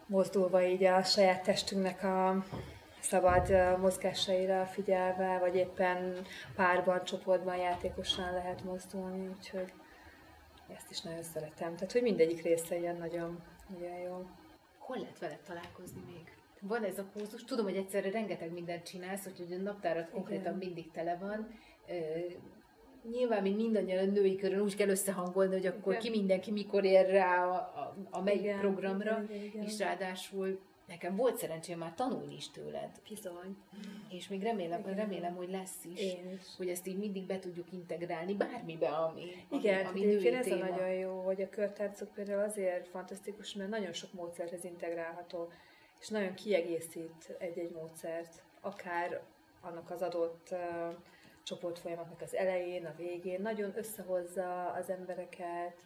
mozdulva 0.07 0.63
így 0.63 0.85
a 0.85 1.03
saját 1.03 1.43
testünknek 1.43 2.03
a 2.03 2.45
szabad 3.01 3.79
mozgásaira 3.81 4.67
figyelve, 4.67 5.39
vagy 5.39 5.57
éppen 5.57 6.27
párban, 6.57 7.05
csoportban, 7.05 7.57
játékosan 7.57 8.33
lehet 8.33 8.65
mozdulni, 8.65 9.29
úgyhogy 9.37 9.73
ezt 10.77 10.91
is 10.91 11.01
nagyon 11.01 11.23
szeretem. 11.23 11.75
Tehát, 11.75 11.93
hogy 11.93 12.03
mindegyik 12.03 12.43
része 12.43 12.79
ilyen 12.79 12.97
nagyon, 12.97 13.43
nagyon 13.69 13.99
jó. 13.99 14.27
Hol 14.79 14.99
lehet 14.99 15.19
veled 15.19 15.41
találkozni 15.47 16.01
még? 16.07 16.37
Van 16.61 16.85
ez 16.85 16.99
a 16.99 17.05
kurzus, 17.13 17.45
tudom, 17.45 17.65
hogy 17.65 17.77
egyszerre 17.77 18.11
rengeteg 18.11 18.53
mindent 18.53 18.87
csinálsz, 18.87 19.25
hogy 19.25 19.53
a 19.53 19.63
naptárat 19.63 20.11
konkrétan 20.11 20.55
mindig 20.55 20.91
tele 20.91 21.17
van. 21.17 21.49
Nyilván, 23.11 23.43
mint 23.43 23.57
mindannyian 23.57 24.09
a 24.09 24.11
női 24.11 24.37
körön 24.37 24.61
úgy 24.61 24.77
kell 24.77 24.89
összehangolni, 24.89 25.53
hogy 25.53 25.67
akkor 25.67 25.93
igen. 25.93 26.05
ki 26.05 26.11
mindenki 26.11 26.51
mikor 26.51 26.85
ér 26.85 27.07
rá 27.07 27.47
a, 27.47 27.55
a, 27.55 27.95
a 28.11 28.23
melyik 28.23 28.43
igen, 28.43 28.59
programra, 28.59 29.23
igen, 29.29 29.45
igen. 29.45 29.63
és 29.63 29.79
ráadásul 29.79 30.61
nekem 30.93 31.17
volt 31.17 31.39
szerencsém 31.39 31.79
már 31.79 31.95
tanulni 31.95 32.35
is 32.35 32.51
tőled. 32.51 32.91
Bizony. 33.09 33.57
És 34.09 34.29
még 34.29 34.43
remélem, 34.43 34.83
remélem 34.85 35.35
hogy 35.35 35.51
lesz 35.51 35.85
is, 35.85 36.01
Én 36.01 36.31
is, 36.33 36.57
hogy 36.57 36.69
ezt 36.69 36.87
így 36.87 36.99
mindig 36.99 37.27
be 37.27 37.39
tudjuk 37.39 37.73
integrálni 37.73 38.35
bármibe, 38.35 38.89
ami, 38.89 39.23
Igen, 39.51 39.87
ami, 39.87 40.17
ami 40.17 40.29
ez 40.29 40.45
téma. 40.45 40.65
a 40.65 40.69
nagyon 40.69 40.93
jó, 40.93 41.21
hogy 41.21 41.43
a 41.43 41.49
körtárcok 41.49 42.13
például 42.13 42.43
azért 42.43 42.89
fantasztikus, 42.89 43.55
mert 43.55 43.71
nagyon 43.71 43.93
sok 43.93 44.13
módszerhez 44.13 44.65
integrálható, 44.65 45.49
és 46.01 46.09
nagyon 46.09 46.35
kiegészít 46.35 47.37
egy-egy 47.39 47.71
módszert, 47.71 48.43
akár 48.61 49.23
annak 49.61 49.91
az 49.91 50.03
adott 50.03 50.49
uh, 50.51 50.59
csoportfolyamatnak 51.43 52.21
az 52.21 52.35
elején, 52.35 52.87
a 52.87 52.95
végén, 52.97 53.41
nagyon 53.41 53.73
összehozza 53.77 54.67
az 54.67 54.91
embereket, 54.91 55.77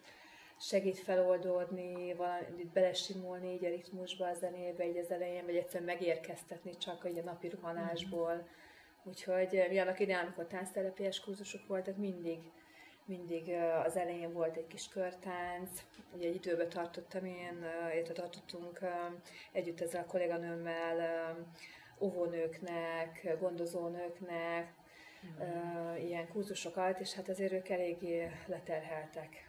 segít 0.58 0.98
feloldódni, 0.98 2.14
valamit 2.14 2.72
belesimulni 2.72 3.52
így 3.52 3.64
a 3.64 3.68
ritmusba, 3.68 4.26
a 4.26 4.34
zenébe, 4.34 4.88
így 4.88 4.96
az 4.96 5.10
elején, 5.10 5.44
vagy 5.44 5.56
egyszerűen 5.56 5.94
megérkeztetni 5.94 6.76
csak 6.76 7.08
így 7.08 7.18
a 7.18 7.22
napi 7.22 7.48
rohanásból. 7.48 8.34
Mm. 8.34 8.64
Úgyhogy 9.08 9.56
eh, 9.56 9.68
mi 9.68 9.78
annak 9.78 10.00
idején, 10.00 10.22
amikor 10.22 10.46
tánctelepélyes 10.46 11.20
kurzusok 11.20 11.66
voltak, 11.66 11.96
mindig 11.96 12.38
mindig 13.04 13.48
eh, 13.48 13.84
az 13.84 13.96
elején 13.96 14.32
volt 14.32 14.56
egy 14.56 14.66
kis 14.66 14.88
körtánc, 14.88 15.70
ugye 16.14 16.28
egy 16.28 16.34
időben 16.34 16.68
tartottam 16.68 17.24
én, 17.24 17.62
eh, 17.62 17.94
illetve 17.94 18.14
tartottunk 18.14 18.80
együtt 19.52 19.80
ezzel 19.80 20.02
a 20.02 20.10
kolléganőmmel 20.10 21.36
óvónőknek, 22.00 23.36
gondozónőknek, 23.40 24.74
mm. 25.26 25.96
ilyen 25.96 26.28
kurzusokat, 26.28 27.00
és 27.00 27.14
hát 27.14 27.28
azért 27.28 27.52
ők 27.52 27.68
eléggé 27.68 28.30
leterheltek 28.46 29.45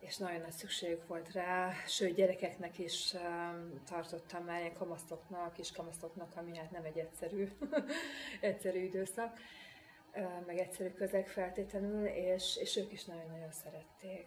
és 0.00 0.16
nagyon 0.16 0.40
nagy 0.40 0.52
szükségük 0.52 1.06
volt 1.06 1.32
rá, 1.32 1.72
sőt 1.86 2.14
gyerekeknek 2.14 2.78
is 2.78 3.12
um, 3.14 3.82
tartottam 3.84 4.44
már 4.44 4.60
ilyen 4.60 4.74
kamasztoknak, 4.74 5.58
és 5.58 5.72
kamasztoknak, 5.72 6.36
ami 6.36 6.56
hát 6.56 6.70
nem 6.70 6.84
egy 6.84 6.98
egyszerű, 6.98 7.48
egyszerű 8.40 8.78
időszak, 8.78 9.38
meg 10.46 10.58
egyszerű 10.58 10.88
közeg 10.88 11.28
feltétlenül, 11.28 12.06
és, 12.06 12.56
és 12.56 12.76
ők 12.76 12.92
is 12.92 13.04
nagyon-nagyon 13.04 13.50
szerették. 13.50 14.26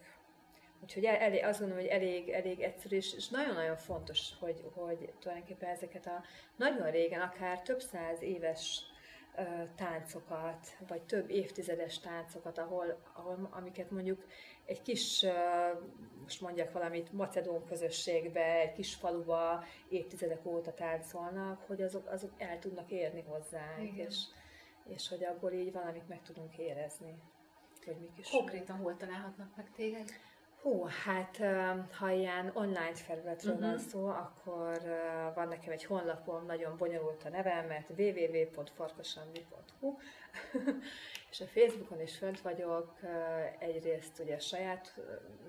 Úgyhogy 0.82 1.06
el, 1.06 1.16
elég, 1.16 1.44
azt 1.44 1.60
gondolom, 1.60 1.84
hogy 1.84 1.94
elég, 1.94 2.30
elég 2.30 2.60
egyszerű, 2.60 2.96
és 2.96 3.30
nagyon-nagyon 3.30 3.78
fontos, 3.78 4.30
hogy, 4.40 4.64
hogy 4.74 5.14
tulajdonképpen 5.20 5.70
ezeket 5.70 6.06
a 6.06 6.24
nagyon 6.56 6.92
régen, 6.92 7.22
akár 7.22 7.62
több 7.62 7.82
száz 7.82 8.22
éves 8.22 8.82
táncokat, 9.76 10.68
vagy 10.88 11.02
több 11.02 11.30
évtizedes 11.30 12.00
táncokat, 12.00 12.58
ahol, 12.58 13.02
ahol 13.14 13.50
amiket 13.52 13.92
mondjuk 13.92 14.26
egy 14.66 14.82
kis, 14.82 15.26
most 16.22 16.42
mondjak 16.42 16.72
valamit, 16.72 17.12
macedón 17.12 17.66
közösségbe, 17.66 18.60
egy 18.60 18.72
kis 18.72 18.94
faluba 18.96 19.64
évtizedek 19.90 20.46
óta 20.46 20.74
táncolnak, 20.74 21.62
hogy 21.68 21.82
azok, 21.82 22.08
azok 22.08 22.32
el 22.38 22.60
tudnak 22.60 22.92
érni 22.92 23.22
hozzánk, 23.22 23.98
és, 23.98 24.24
és 24.88 25.10
hogy 25.10 25.24
abból 25.24 25.52
így 25.52 25.72
valamit 25.72 26.08
meg 26.08 26.22
tudunk 26.22 26.58
érezni. 26.58 27.16
Hogy 27.86 27.98
mik 28.00 28.18
is 28.18 28.30
Konkrétan 28.30 28.78
hol 28.78 28.98
találhatnak 28.98 29.56
meg 29.56 29.72
téged? 29.72 30.10
Hú, 30.64 30.88
hát 31.06 31.42
ha 31.98 32.12
ilyen 32.12 32.52
online 32.54 32.94
felületről 32.94 33.54
uh-huh. 33.54 33.70
van 33.70 33.78
mhm. 33.78 33.88
szó, 33.88 34.08
akkor 34.08 34.82
van 35.36 35.48
nekem 35.48 35.72
egy 35.72 35.86
honlapom, 35.86 36.46
nagyon 36.46 36.78
bonyolult 36.78 37.24
a 37.24 37.30
nevem, 37.30 37.68
mert 37.68 37.90
www.farkasandi.hu 37.98 39.98
és 41.32 41.42
a 41.42 41.46
Facebookon 41.46 42.02
is 42.02 42.18
fönt 42.18 42.42
vagyok, 42.42 43.00
egyrészt 43.60 44.20
ugye 44.20 44.40
saját 44.40 45.00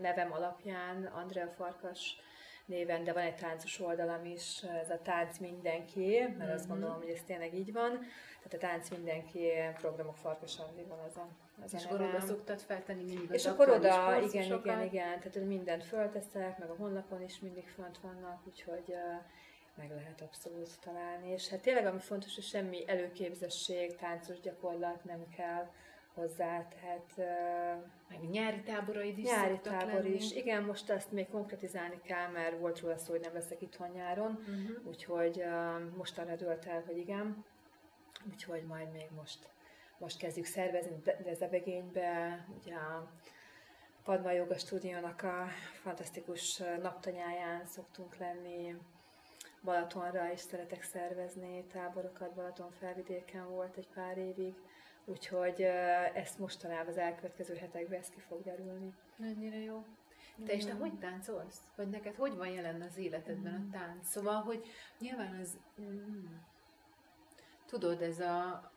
nevem 0.01 0.33
alapján, 0.33 1.05
Andrea 1.05 1.49
Farkas 1.49 2.17
néven, 2.65 3.05
de 3.05 3.13
van 3.13 3.23
egy 3.23 3.37
táncos 3.37 3.81
oldalam 3.81 4.25
is, 4.25 4.63
ez 4.63 4.91
a 4.91 4.99
Tánc 5.03 5.39
Mindenki, 5.39 6.19
mert 6.21 6.37
mm-hmm. 6.37 6.51
azt 6.51 6.69
mhm. 6.69 6.73
gondolom, 6.73 6.97
hogy 6.97 7.11
ez 7.11 7.23
tényleg 7.27 7.55
így 7.55 7.73
van. 7.73 7.91
Tehát 8.43 8.55
a 8.55 8.59
Tánc 8.59 8.91
Mindenki 8.91 9.51
programok 9.75 10.17
Farkas 10.17 10.59
Andi 10.59 10.85
van 10.89 10.99
az 10.99 11.17
a 11.17 11.29
az 11.63 11.75
és 11.75 11.85
akkor 11.85 12.01
oda 12.01 12.21
szoktad 12.21 12.61
feltenni 12.61 13.03
mindig 13.03 13.31
És 13.31 13.47
akkor 13.47 13.69
oda, 13.69 14.21
igen, 14.23 14.59
igen, 14.59 14.83
igen, 14.83 15.21
tehát 15.21 15.45
mindent 15.47 15.85
fölteszek, 15.85 16.59
meg 16.59 16.71
a 16.71 16.75
honlapon 16.75 17.23
is 17.23 17.41
mindig 17.41 17.69
fönt 17.69 17.99
vannak, 17.99 18.43
úgyhogy 18.47 18.85
uh, 18.87 19.23
meg 19.75 19.91
lehet 19.91 20.21
abszolút 20.21 20.81
találni. 20.81 21.31
És 21.31 21.49
hát 21.49 21.61
tényleg 21.61 21.87
ami 21.87 22.01
fontos, 22.01 22.35
hogy 22.35 22.45
semmi 22.45 22.89
előképzesség, 22.89 23.97
táncos 23.97 24.41
gyakorlat 24.41 25.05
nem 25.05 25.29
kell 25.37 25.71
hozzá, 26.15 26.69
tehát... 26.69 27.17
Meg 28.09 28.31
nyári 28.31 28.63
táboraid 28.63 29.19
is 29.19 29.31
Nyári 29.31 29.61
tábor 29.63 29.93
lenni. 29.93 30.15
is. 30.15 30.33
Igen, 30.33 30.63
most 30.63 30.91
ezt 30.91 31.13
még 31.13 31.29
konkretizálni 31.29 32.01
kell, 32.03 32.31
mert 32.31 32.59
volt 32.59 32.81
róla 32.81 32.97
szó, 32.97 33.11
hogy 33.11 33.21
nem 33.21 33.35
leszek 33.35 33.63
itthon 33.63 33.91
nyáron, 33.91 34.31
uh-huh. 34.31 34.87
úgyhogy 34.87 35.43
uh, 35.43 35.97
mostanra 35.97 36.37
dölt 36.37 36.67
el, 36.67 36.83
hogy 36.87 36.97
igen. 36.97 37.45
Úgyhogy 38.31 38.63
majd 38.63 38.93
még 38.93 39.07
most 39.17 39.39
most 39.99 40.19
kezdjük 40.19 40.47
szervezni 40.47 41.03
Dezebegénybe, 41.23 42.45
ugye 42.61 42.75
a 42.75 43.11
Padma 44.05 44.31
Yoga 44.33 44.59
stúdiónak 44.59 45.23
a 45.23 45.47
fantasztikus 45.83 46.63
naptanyáján 46.83 47.67
szoktunk 47.67 48.17
lenni, 48.17 48.77
Balatonra 49.63 50.33
is 50.33 50.41
szeretek 50.41 50.83
szervezni 50.83 51.65
táborokat, 51.73 52.35
Balaton 52.35 52.71
felvidéken 52.71 53.51
volt 53.51 53.77
egy 53.77 53.89
pár 53.95 54.19
évig, 54.19 54.55
úgyhogy 55.05 55.63
ezt 56.15 56.39
mostanában 56.39 56.87
az 56.87 56.97
elkövetkező 56.97 57.55
hetekben 57.55 57.99
ez 57.99 58.11
ki 58.11 58.21
fog 58.21 58.43
derülni. 58.43 58.95
Mennyire 59.17 59.59
jó. 59.59 59.85
Te 60.45 60.53
és 60.53 60.65
te 60.65 60.73
hogy 60.73 60.99
táncolsz? 60.99 61.61
Vagy 61.77 61.89
neked 61.89 62.15
hogy 62.15 62.37
van 62.37 62.49
jelen 62.49 62.83
az 62.83 62.97
életedben 62.97 63.55
a 63.55 63.59
mm. 63.59 63.71
tánc? 63.71 64.09
Szóval, 64.09 64.43
hogy 64.43 64.67
nyilván 64.99 65.41
az... 65.41 65.59
Mm, 65.81 66.27
tudod, 67.67 68.03
ez 68.03 68.21
a, 68.21 68.71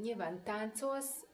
nyilván 0.00 0.42
táncolsz, 0.42 1.24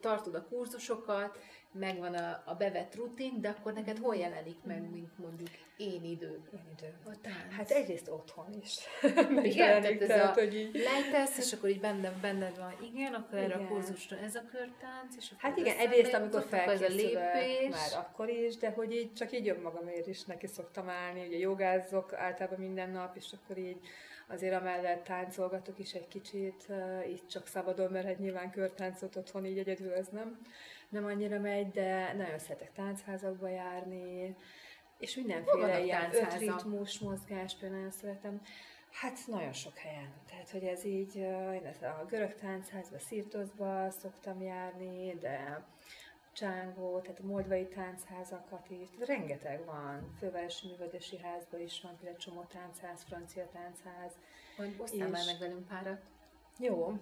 tartod 0.00 0.34
a 0.34 0.44
kurzusokat, 0.44 1.38
megvan 1.72 2.14
a, 2.14 2.42
a 2.44 2.54
bevett 2.54 2.94
rutin, 2.94 3.40
de 3.40 3.48
akkor 3.48 3.72
neked 3.72 3.98
hol 3.98 4.16
jelenik 4.16 4.56
meg, 4.64 4.90
mint 4.90 5.18
mondjuk 5.18 5.48
én 5.76 6.04
idő? 6.04 6.40
Én 6.52 6.60
idő. 6.76 6.94
A 7.04 7.20
tánc. 7.20 7.52
Hát 7.56 7.70
egyrészt 7.70 8.08
otthon 8.08 8.46
is. 8.62 8.76
igen, 9.52 9.82
tehát 9.82 10.02
ez 10.02 10.20
a 10.20 10.32
hogy 10.32 10.54
így... 10.54 10.74
lejtesz, 10.74 11.38
és 11.38 11.52
akkor 11.52 11.68
így 11.68 11.80
benned, 11.80 12.20
benned 12.20 12.58
van, 12.58 12.74
igen, 12.94 13.14
akkor 13.14 13.38
erre 13.38 13.54
a 13.54 13.66
kurzusra 13.66 14.16
ez 14.16 14.34
a 14.34 14.42
körtánc, 14.50 15.16
és 15.18 15.30
akkor 15.30 15.50
Hát 15.50 15.58
igen, 15.58 15.76
egyrészt 15.76 16.14
amikor 16.14 16.42
felkészülök, 16.48 17.22
már 17.70 17.92
akkor 17.96 18.28
is, 18.28 18.56
de 18.56 18.70
hogy 18.70 18.92
így 18.92 19.12
csak 19.12 19.32
így 19.32 19.48
önmagamért 19.48 20.06
is 20.06 20.24
neki 20.24 20.46
szoktam 20.46 20.88
állni, 20.88 21.26
ugye 21.26 21.38
jogázok 21.38 22.12
általában 22.12 22.58
minden 22.58 22.90
nap, 22.90 23.16
és 23.16 23.32
akkor 23.32 23.58
így 23.58 23.80
azért 24.28 24.54
amellett 24.54 25.04
táncolgatok 25.04 25.78
is 25.78 25.92
egy 25.92 26.08
kicsit, 26.08 26.66
így 27.08 27.26
csak 27.26 27.46
szabadon, 27.46 27.90
mert 27.90 28.06
hát 28.06 28.18
nyilván 28.18 28.50
körtáncot 28.50 29.16
otthon 29.16 29.46
így 29.46 29.58
egyedül 29.58 29.92
ez 29.92 30.08
nem, 30.08 30.40
nem 30.90 31.04
annyira 31.04 31.38
megy, 31.38 31.70
de 31.70 32.12
nagyon 32.12 32.38
szeretek 32.38 32.72
táncházakba 32.72 33.48
járni, 33.48 34.36
és 34.98 35.16
mindenféle 35.16 35.80
ilyen 35.84 36.14
ötritmus 36.14 36.98
mozgás 36.98 37.56
például 37.56 37.90
szeretem. 37.90 38.40
Hát 38.90 39.18
nagyon 39.26 39.52
sok 39.52 39.76
helyen. 39.76 40.12
Tehát, 40.28 40.50
hogy 40.50 40.64
ez 40.64 40.84
így, 40.84 41.16
én 41.16 41.74
a 41.80 42.04
görög 42.08 42.34
táncházba, 42.34 42.98
Szirtoszba 42.98 43.90
szoktam 43.90 44.42
járni, 44.42 45.14
de 45.20 45.64
csángó, 46.32 47.00
tehát 47.00 47.20
a 47.20 47.26
moldvai 47.26 47.68
táncházakat 47.68 48.70
is, 48.70 48.90
tehát 48.90 49.06
rengeteg 49.06 49.64
van. 49.64 50.14
Fővárosi 50.18 50.66
Művödési 50.68 51.18
Házban 51.18 51.60
is 51.60 51.80
van 51.80 51.96
például 51.96 52.18
csomó 52.18 52.42
táncház, 52.42 53.02
francia 53.02 53.48
táncház. 53.52 54.12
Hogy 54.56 54.74
osztál 54.78 55.08
már 55.08 55.26
meg 55.26 55.38
velünk 55.38 55.66
párat? 55.66 56.00
Jó. 56.58 56.92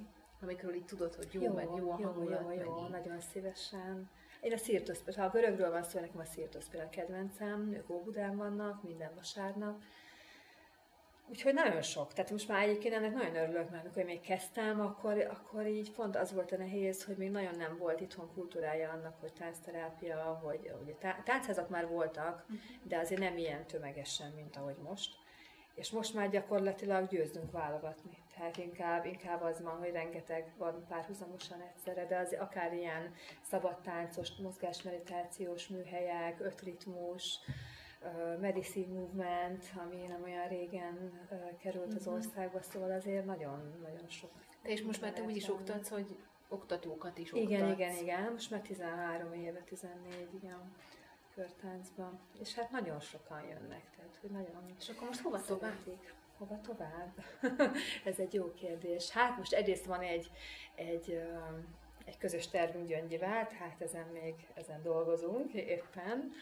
Amikről 0.41 0.75
így 0.75 0.85
tudod, 0.85 1.15
hogy 1.15 1.29
jó, 1.33 1.43
jó 1.43 1.53
meg 1.53 1.69
jó 1.77 1.91
a 1.91 1.95
hangulat. 1.95 2.41
Jó, 2.43 2.51
jó, 2.51 2.61
jó, 2.61 2.87
nagyon 2.89 3.21
szívesen. 3.21 4.11
Én 4.41 4.53
a 4.53 4.57
Szirtosz, 4.57 5.15
ha 5.17 5.25
a 5.25 5.31
görögről 5.31 5.71
van 5.71 5.83
szó, 5.83 6.01
nekem 6.01 6.21
a 6.21 6.25
Szirtosz 6.25 6.69
például 6.69 6.91
a 6.93 6.95
kedvencem, 6.95 7.73
ők 7.73 7.91
Óbudán 7.91 8.37
vannak, 8.37 8.83
minden 8.83 9.11
vasárnap 9.15 9.81
Úgyhogy 11.31 11.55
nagyon 11.55 11.83
sok. 11.83 12.13
Tehát 12.13 12.31
most 12.31 12.49
már 12.49 12.63
egyébként 12.63 12.95
ennek 12.95 13.15
nagyon 13.15 13.37
örülök, 13.37 13.71
mert 13.71 13.85
amikor 13.85 14.05
még 14.05 14.21
kezdtem, 14.21 14.81
akkor, 14.81 15.19
akkor 15.31 15.67
így 15.67 15.93
pont 15.93 16.17
az 16.17 16.33
volt 16.33 16.53
a 16.53 16.57
nehéz, 16.57 17.05
hogy 17.05 17.17
még 17.17 17.31
nagyon 17.31 17.57
nem 17.57 17.77
volt 17.79 18.01
itthon 18.01 18.31
kultúrája 18.35 18.91
annak, 18.91 19.21
hogy 19.21 19.33
táncterápia, 19.33 20.41
hogy, 20.43 20.73
hogy 20.79 20.97
a 21.03 21.23
táncházak 21.25 21.69
már 21.69 21.89
voltak, 21.89 22.47
de 22.83 22.99
azért 22.99 23.21
nem 23.21 23.37
ilyen 23.37 23.67
tömegesen, 23.67 24.33
mint 24.33 24.57
ahogy 24.57 24.77
most. 24.83 25.17
És 25.75 25.91
most 25.91 26.15
már 26.15 26.31
gyakorlatilag 26.31 27.09
győzünk 27.09 27.53
válogatni. 27.53 28.19
Tehát 28.39 28.57
inkább, 28.57 29.05
inkább 29.05 29.43
az 29.43 29.63
van, 29.63 29.79
hogy 29.79 29.91
rengeteg 29.91 30.53
van 30.59 30.85
párhuzamosan 30.89 31.61
egyszerre, 31.61 32.07
de 32.07 32.17
az 32.17 32.37
akár 32.41 32.73
ilyen 32.73 33.15
szabadtáncos, 33.43 34.37
mozgásmeditációs 34.37 35.67
műhelyek, 35.69 36.41
ötritmus, 36.41 37.39
Medicine 38.41 39.01
Movement, 39.01 39.65
ami 39.77 40.07
nem 40.07 40.23
olyan 40.23 40.49
régen 40.49 41.27
került 41.59 41.95
az 41.95 42.07
mhm. 42.07 42.15
országba, 42.15 42.63
szóval 42.63 42.91
azért 42.91 43.25
nagyon-nagyon 43.25 44.09
sok. 44.09 44.31
És 44.63 44.83
most 44.83 45.01
már 45.01 45.13
te 45.13 45.23
úgy 45.23 45.37
is 45.37 45.49
oktatsz, 45.49 45.89
hogy 45.89 46.17
oktatókat 46.49 47.19
is 47.19 47.33
oktatsz. 47.33 47.51
Igen, 47.51 47.69
igen, 47.69 47.97
igen. 47.97 48.33
Most 48.33 48.51
már 48.51 48.61
13 48.61 49.33
éve, 49.33 49.61
14, 49.61 50.29
igen 50.35 50.73
körtáncban. 51.35 52.19
És 52.41 52.55
hát 52.55 52.71
nagyon 52.71 53.01
sokan 53.01 53.43
jönnek, 53.43 53.91
tehát 53.97 54.19
hogy 54.21 54.31
nagyon... 54.31 54.75
És 54.79 54.89
akkor 54.89 55.07
most 55.07 55.21
hova 55.21 55.43
tovább? 55.43 55.77
Hova 56.39 56.61
tovább? 56.61 57.25
Ez 58.05 58.19
egy 58.19 58.35
jó 58.35 58.53
kérdés. 58.53 59.11
Hát 59.11 59.37
most 59.37 59.53
egyrészt 59.53 59.85
van 59.85 60.01
egy, 60.01 60.31
egy, 60.75 61.23
egy 62.05 62.19
közös 62.19 62.49
tervünk 62.49 62.89
Gyöngyivel, 62.89 63.47
tehát 63.47 63.81
ezen 63.81 64.07
még 64.13 64.35
ezen 64.55 64.83
dolgozunk 64.83 65.53
éppen 65.53 66.33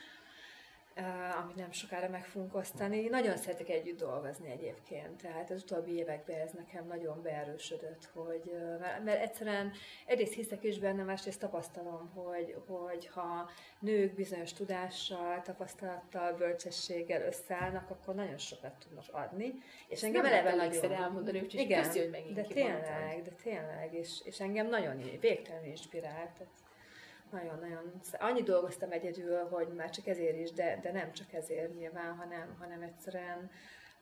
amit 1.43 1.57
nem 1.57 1.73
sokára 1.73 2.09
meg 2.09 2.25
fogunk 2.25 2.55
osztani. 2.55 3.09
Nagyon 3.09 3.37
szeretek 3.37 3.69
együtt 3.69 3.99
dolgozni 3.99 4.51
egyébként, 4.51 5.23
tehát 5.23 5.51
az 5.51 5.63
utóbbi 5.63 5.93
években 5.93 6.41
ez 6.41 6.53
nekem 6.53 6.87
nagyon 6.87 7.23
beerősödött, 7.23 8.11
hogy, 8.13 8.53
mert, 8.81 9.05
mert 9.05 9.23
egyszerűen 9.23 9.73
egyrészt 10.07 10.35
hiszek 10.35 10.65
is 10.65 10.79
benne, 10.79 11.03
másrészt 11.03 11.41
tapasztalom, 11.41 12.11
hogy, 12.15 12.57
hogy 12.67 13.07
ha 13.07 13.51
nők 13.79 14.15
bizonyos 14.15 14.53
tudással, 14.53 15.43
tapasztalattal, 15.43 16.33
bölcsességgel 16.33 17.23
összeállnak, 17.23 17.91
akkor 17.91 18.15
nagyon 18.15 18.39
sokat 18.39 18.73
tudnak 18.79 19.05
adni. 19.11 19.55
És 19.89 20.03
engem 20.03 20.25
eleve 20.25 20.55
nagyon... 20.55 20.93
elmondani, 20.93 21.41
úgyhogy 21.41 21.61
igen, 21.61 21.83
köszi, 21.83 21.99
hogy 21.99 22.11
megint 22.11 22.35
de 22.35 22.43
tényleg, 22.43 23.23
de 23.23 23.31
tényleg, 23.43 23.95
és, 23.95 24.21
és 24.25 24.41
engem 24.41 24.69
nagyon 24.69 25.03
végtelenül 25.21 25.69
inspirált. 25.69 26.31
Tehát 26.31 26.53
nagyon-nagyon, 27.31 28.01
annyi 28.13 28.43
dolgoztam 28.43 28.91
egyedül, 28.91 29.45
hogy 29.45 29.69
már 29.69 29.91
csak 29.91 30.07
ezért 30.07 30.39
is, 30.39 30.53
de, 30.53 30.79
de 30.83 30.93
nem 30.93 31.13
csak 31.13 31.33
ezért 31.33 31.75
nyilván, 31.75 32.17
hanem, 32.17 32.57
hanem 32.59 32.83
egyszerűen 32.83 33.51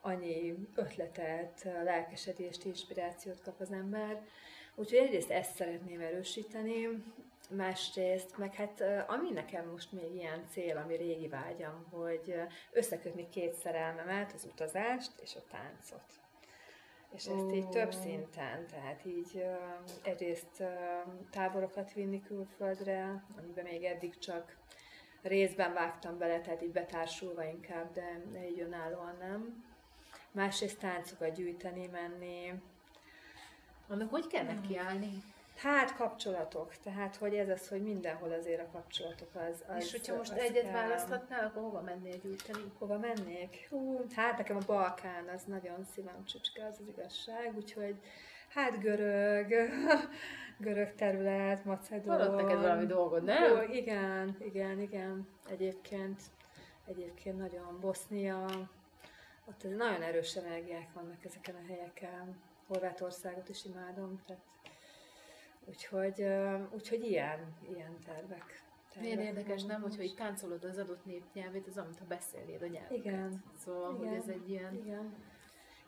annyi 0.00 0.54
ötletet, 0.74 1.62
lelkesedést, 1.84 2.64
inspirációt 2.64 3.42
kap 3.42 3.60
az 3.60 3.72
ember. 3.72 4.22
Úgyhogy 4.74 4.98
egyrészt 4.98 5.30
ezt 5.30 5.54
szeretném 5.54 6.00
erősíteni, 6.00 6.88
másrészt, 7.50 8.38
meg 8.38 8.54
hát 8.54 8.84
ami 9.06 9.30
nekem 9.30 9.68
most 9.68 9.92
még 9.92 10.14
ilyen 10.14 10.44
cél, 10.50 10.76
ami 10.76 10.96
régi 10.96 11.28
vágyam, 11.28 11.86
hogy 11.90 12.34
összekötni 12.72 13.28
két 13.28 13.54
szerelmemet, 13.54 14.32
az 14.32 14.44
utazást 14.44 15.12
és 15.22 15.34
a 15.36 15.42
táncot. 15.50 16.23
És 17.14 17.26
ezt 17.26 17.52
így 17.52 17.68
több 17.68 17.92
szinten, 17.92 18.66
tehát 18.66 19.04
így 19.04 19.44
egyrészt 20.02 20.64
táborokat 21.30 21.92
vinni 21.92 22.22
külföldre, 22.22 23.24
amiben 23.38 23.64
még 23.64 23.84
eddig 23.84 24.18
csak 24.18 24.56
részben 25.22 25.72
vágtam 25.72 26.18
bele, 26.18 26.40
tehát 26.40 26.62
így 26.62 26.72
betársulva 26.72 27.44
inkább, 27.44 27.92
de, 27.92 28.22
de 28.32 28.48
így 28.48 28.60
önállóan 28.60 29.16
nem. 29.20 29.64
Másrészt 30.32 30.78
táncokat 30.78 31.34
gyűjteni, 31.34 31.86
menni. 31.86 32.52
Annak 33.88 34.10
hogy 34.10 34.26
kell 34.26 34.44
nekiállni? 34.44 35.22
Hát 35.56 35.96
kapcsolatok, 35.96 36.74
tehát 36.82 37.16
hogy 37.16 37.34
ez 37.34 37.48
az, 37.48 37.68
hogy 37.68 37.82
mindenhol 37.82 38.32
azért 38.32 38.60
a 38.60 38.70
kapcsolatok 38.72 39.28
az... 39.34 39.64
az 39.68 39.84
És 39.84 39.90
hogyha 39.90 40.16
most 40.16 40.32
egyet 40.32 40.62
kell... 40.62 40.72
választhatnál, 40.72 41.44
akkor 41.46 41.62
hova 41.62 41.80
mennél 41.80 42.18
gyűjteni? 42.22 42.72
Hova 42.78 42.98
mennék? 42.98 43.66
Hú, 43.70 44.04
hát 44.14 44.36
nekem 44.36 44.56
a 44.56 44.64
Balkán 44.66 45.28
az 45.34 45.42
nagyon 45.44 45.84
szívem 45.94 46.24
csücske, 46.24 46.66
az 46.66 46.76
az 46.80 46.88
igazság, 46.88 47.52
úgyhogy 47.56 47.96
hát 48.48 48.80
görög, 48.80 49.46
görög 50.58 50.94
terület, 50.94 51.64
Macedón. 51.64 52.16
Van 52.16 52.34
neked 52.34 52.60
valami 52.60 52.86
dolgod, 52.86 53.22
nem? 53.22 53.52
Ó, 53.52 53.72
igen, 53.72 54.36
igen, 54.40 54.80
igen. 54.80 55.28
Egyébként, 55.50 56.20
egyébként 56.86 57.38
nagyon 57.38 57.78
Bosznia, 57.80 58.44
ott 59.48 59.76
nagyon 59.76 60.02
erős 60.02 60.36
energiák 60.36 60.92
vannak 60.92 61.24
ezeken 61.24 61.54
a 61.54 61.66
helyeken. 61.66 62.42
Horvátországot 62.66 63.48
is 63.48 63.64
imádom, 63.64 64.22
tehát 64.26 64.42
Úgyhogy, 65.68 66.26
úgyhogy 66.70 67.04
ilyen, 67.04 67.56
ilyen 67.74 67.98
tervek. 68.04 68.62
tervek 68.92 69.00
Milyen 69.00 69.18
érdekes, 69.18 69.62
nem, 69.62 69.82
hogyha 69.82 70.02
így 70.02 70.14
táncolod 70.14 70.64
az 70.64 70.78
adott 70.78 71.04
népnyelvét, 71.04 71.66
az 71.66 71.78
amit 71.78 71.98
ha 71.98 72.04
beszélnéd 72.04 72.62
a 72.62 72.66
nyelvet. 72.66 72.90
Igen. 72.90 73.44
Szóval, 73.58 73.94
Igen. 73.94 74.08
hogy 74.08 74.18
ez 74.18 74.28
egy 74.28 74.50
ilyen... 74.50 74.74
Igen. 74.74 75.14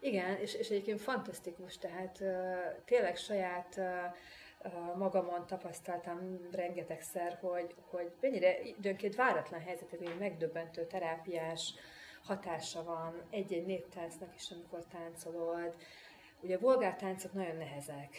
Igen, 0.01 0.37
és, 0.37 0.55
és 0.55 0.69
egyébként 0.71 1.01
fantasztikus, 1.01 1.79
tehát 1.79 2.21
uh, 2.21 2.85
tényleg 2.85 3.17
saját 3.17 3.77
uh, 3.77 4.97
magamon 4.97 5.47
tapasztaltam 5.47 6.39
rengetegszer, 6.53 7.39
hogy, 7.41 7.75
hogy 7.91 8.11
mennyire 8.21 8.63
időnként 8.63 9.15
váratlan 9.15 9.61
helyzetekben 9.61 10.17
megdöbbentő 10.17 10.87
terápiás 10.87 11.75
hatása 12.23 12.85
van 12.85 13.23
egy-egy 13.31 13.67
néptáncnak 13.67 14.35
is, 14.35 14.51
amikor 14.51 14.85
táncolod. 14.85 15.75
Ugye 16.41 16.57
a 16.57 16.61
bolgár 16.61 16.97
táncok 16.97 17.33
nagyon 17.33 17.57
nehezek, 17.57 18.17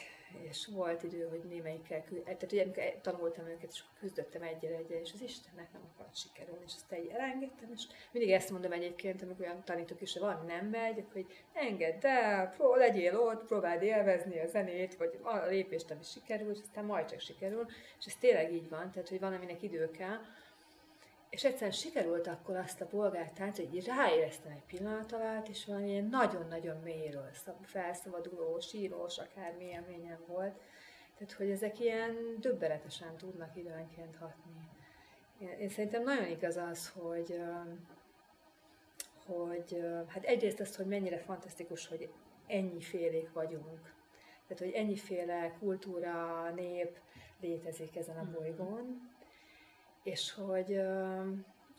és 0.49 0.67
volt 0.67 1.03
idő, 1.03 1.27
hogy 1.29 1.43
némelyikkel, 1.43 2.03
tehát 2.23 2.51
ugye 2.51 2.63
amikor 2.63 2.83
tanultam 3.01 3.47
őket, 3.47 3.71
és 3.71 3.83
küzdöttem 3.99 4.41
egyre 4.41 4.75
egyre, 4.75 4.99
és 4.99 5.13
az 5.13 5.21
Istennek 5.21 5.71
nem 5.73 5.81
akart 5.93 6.15
sikerülni, 6.15 6.63
és 6.65 6.73
azt 6.75 6.91
egy 6.91 7.07
elengedtem, 7.07 7.71
és 7.73 7.83
mindig 8.11 8.31
ezt 8.31 8.51
mondom 8.51 8.71
egyébként, 8.71 9.21
amikor 9.21 9.45
olyan 9.45 9.63
tanítok 9.63 10.01
is, 10.01 10.17
valami 10.17 10.45
nem 10.45 10.65
megy, 10.65 11.03
hogy 11.13 11.25
engedd 11.53 12.05
el, 12.05 12.49
pró, 12.49 12.75
legyél 12.75 13.19
ott, 13.19 13.45
próbáld 13.45 13.81
élvezni 13.81 14.39
a 14.39 14.47
zenét, 14.47 14.95
vagy 14.95 15.19
a 15.21 15.45
lépést, 15.45 15.91
ami 15.91 16.03
sikerül, 16.03 16.51
és 16.51 16.59
aztán 16.61 16.85
majd 16.85 17.09
csak 17.09 17.19
sikerül, 17.19 17.65
és 17.99 18.05
ez 18.05 18.15
tényleg 18.15 18.53
így 18.53 18.69
van, 18.69 18.91
tehát 18.91 19.09
hogy 19.09 19.19
van, 19.19 19.33
aminek 19.33 19.61
idő 19.61 19.91
kell, 19.91 20.19
és 21.29 21.43
egyszerűen 21.43 21.71
sikerült 21.71 22.27
akkor 22.27 22.55
azt 22.55 22.81
a 22.81 22.87
bolgártánc, 22.91 23.57
hogy 23.57 23.85
ráéreztem 23.85 24.51
egy 24.51 24.77
pillanat 24.77 25.11
alatt, 25.11 25.47
és 25.47 25.65
valamilyen 25.65 26.05
nagyon-nagyon 26.05 26.77
mélyről 26.83 27.29
felszabaduló, 27.61 28.59
sírós, 28.59 29.17
akár 29.17 29.55
élményem 29.61 30.19
volt. 30.27 30.59
Tehát, 31.17 31.33
hogy 31.33 31.49
ezek 31.49 31.79
ilyen 31.79 32.15
döbbenetesen 32.39 33.17
tudnak 33.17 33.55
időnként 33.55 34.15
hatni. 34.15 34.69
Én, 35.39 35.49
én 35.59 35.69
szerintem 35.69 36.03
nagyon 36.03 36.27
igaz 36.27 36.57
az, 36.57 36.89
hogy, 36.89 37.41
hogy 39.25 39.81
hát 40.07 40.23
egyrészt 40.23 40.59
az, 40.59 40.75
hogy 40.75 40.85
mennyire 40.85 41.17
fantasztikus, 41.17 41.87
hogy 41.87 42.09
ennyi 42.47 42.81
félék 42.81 43.33
vagyunk. 43.33 43.95
Tehát, 44.47 44.63
hogy 44.63 44.71
ennyiféle 44.71 45.55
kultúra, 45.59 46.49
nép 46.55 46.97
létezik 47.39 47.95
ezen 47.95 48.17
a 48.17 48.23
mhm. 48.23 48.33
bolygón, 48.33 49.11
és 50.07 50.33
hogy, 50.33 50.81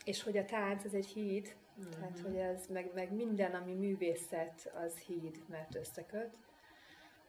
és 0.04 0.22
hogy 0.22 0.36
a 0.36 0.44
tánc 0.44 0.84
ez 0.84 0.94
egy 0.94 1.06
híd, 1.06 1.56
uh-huh. 1.76 1.92
tehát 1.94 2.18
hogy 2.18 2.36
ez, 2.36 2.66
meg, 2.66 2.90
meg 2.94 3.12
minden, 3.12 3.54
ami 3.54 3.74
művészet, 3.74 4.72
az 4.84 4.96
híd, 4.98 5.42
mert 5.48 5.74
összeköt. 5.74 6.36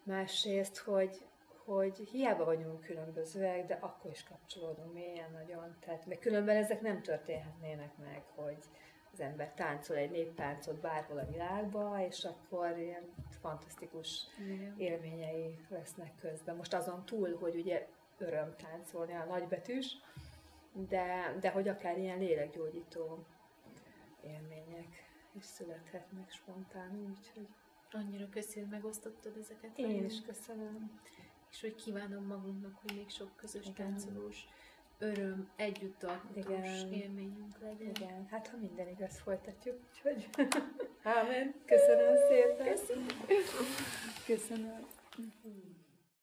Másrészt, 0.04 0.78
hogy, 0.78 1.26
hogy 1.66 1.98
hiába 2.12 2.46
vagyunk 2.46 2.82
különbözőek, 2.82 3.66
de 3.66 3.78
akkor 3.82 4.12
is 4.12 4.24
kapcsolódunk 4.24 4.94
mélyen 4.94 5.32
nagyon. 5.32 5.76
Tehát, 5.80 6.06
meg 6.06 6.20
különben 6.20 6.56
ezek 6.56 6.82
nem 6.82 7.02
történhetnének 7.02 7.98
meg, 7.98 8.24
hogy 8.36 8.58
az 9.14 9.20
ember 9.20 9.54
táncol 9.54 9.96
egy 9.96 10.12
néptáncot 10.12 10.80
bárhol 10.80 11.18
a 11.18 11.32
világba, 11.32 12.06
és 12.08 12.24
akkor 12.24 12.78
ilyen 12.78 13.04
fantasztikus 13.42 14.28
Igen. 14.40 14.76
élményei 14.78 15.56
lesznek 15.70 16.12
közben. 16.22 16.56
Most 16.56 16.74
azon 16.74 17.06
túl, 17.06 17.38
hogy 17.40 17.56
ugye 17.56 17.88
öröm 18.18 18.56
táncolni 18.56 19.14
a 19.14 19.26
nagybetűs, 19.26 19.98
de, 20.88 21.36
de 21.40 21.50
hogy 21.50 21.68
akár 21.68 21.98
ilyen 21.98 22.20
lélekgyógyító 22.20 23.26
élmények 24.24 25.10
is 25.32 25.46
születhetnek 25.46 26.32
spontán, 26.32 27.06
úgyhogy... 27.08 27.48
Annyira 27.92 28.30
köszönöm, 28.30 28.70
megosztottad 28.70 29.38
ezeket. 29.38 29.78
Én 29.78 30.06
is 30.06 30.22
köszönöm. 30.22 31.02
És 31.52 31.62
hogy 31.62 31.76
kívánom 31.76 32.26
magunknak, 32.26 32.76
hogy 32.82 32.96
még 32.96 33.10
sok 33.10 33.36
közös 33.36 33.66
Igen. 33.66 33.76
táncolós 33.76 34.48
öröm, 35.00 35.50
együttartós 35.56 36.84
élményünk 36.92 37.60
legyen. 37.62 37.90
Igen, 37.90 38.28
hát 38.30 38.48
ha 38.48 38.58
minden 38.58 38.88
igaz, 38.88 39.20
folytatjuk. 39.20 39.80
Úgyhogy 39.90 40.30
Ámen. 41.04 41.56
Köszönöm 41.66 42.16
szépen. 42.30 42.68
Köszönöm. 42.68 43.06
Köszönöm. 44.26 44.88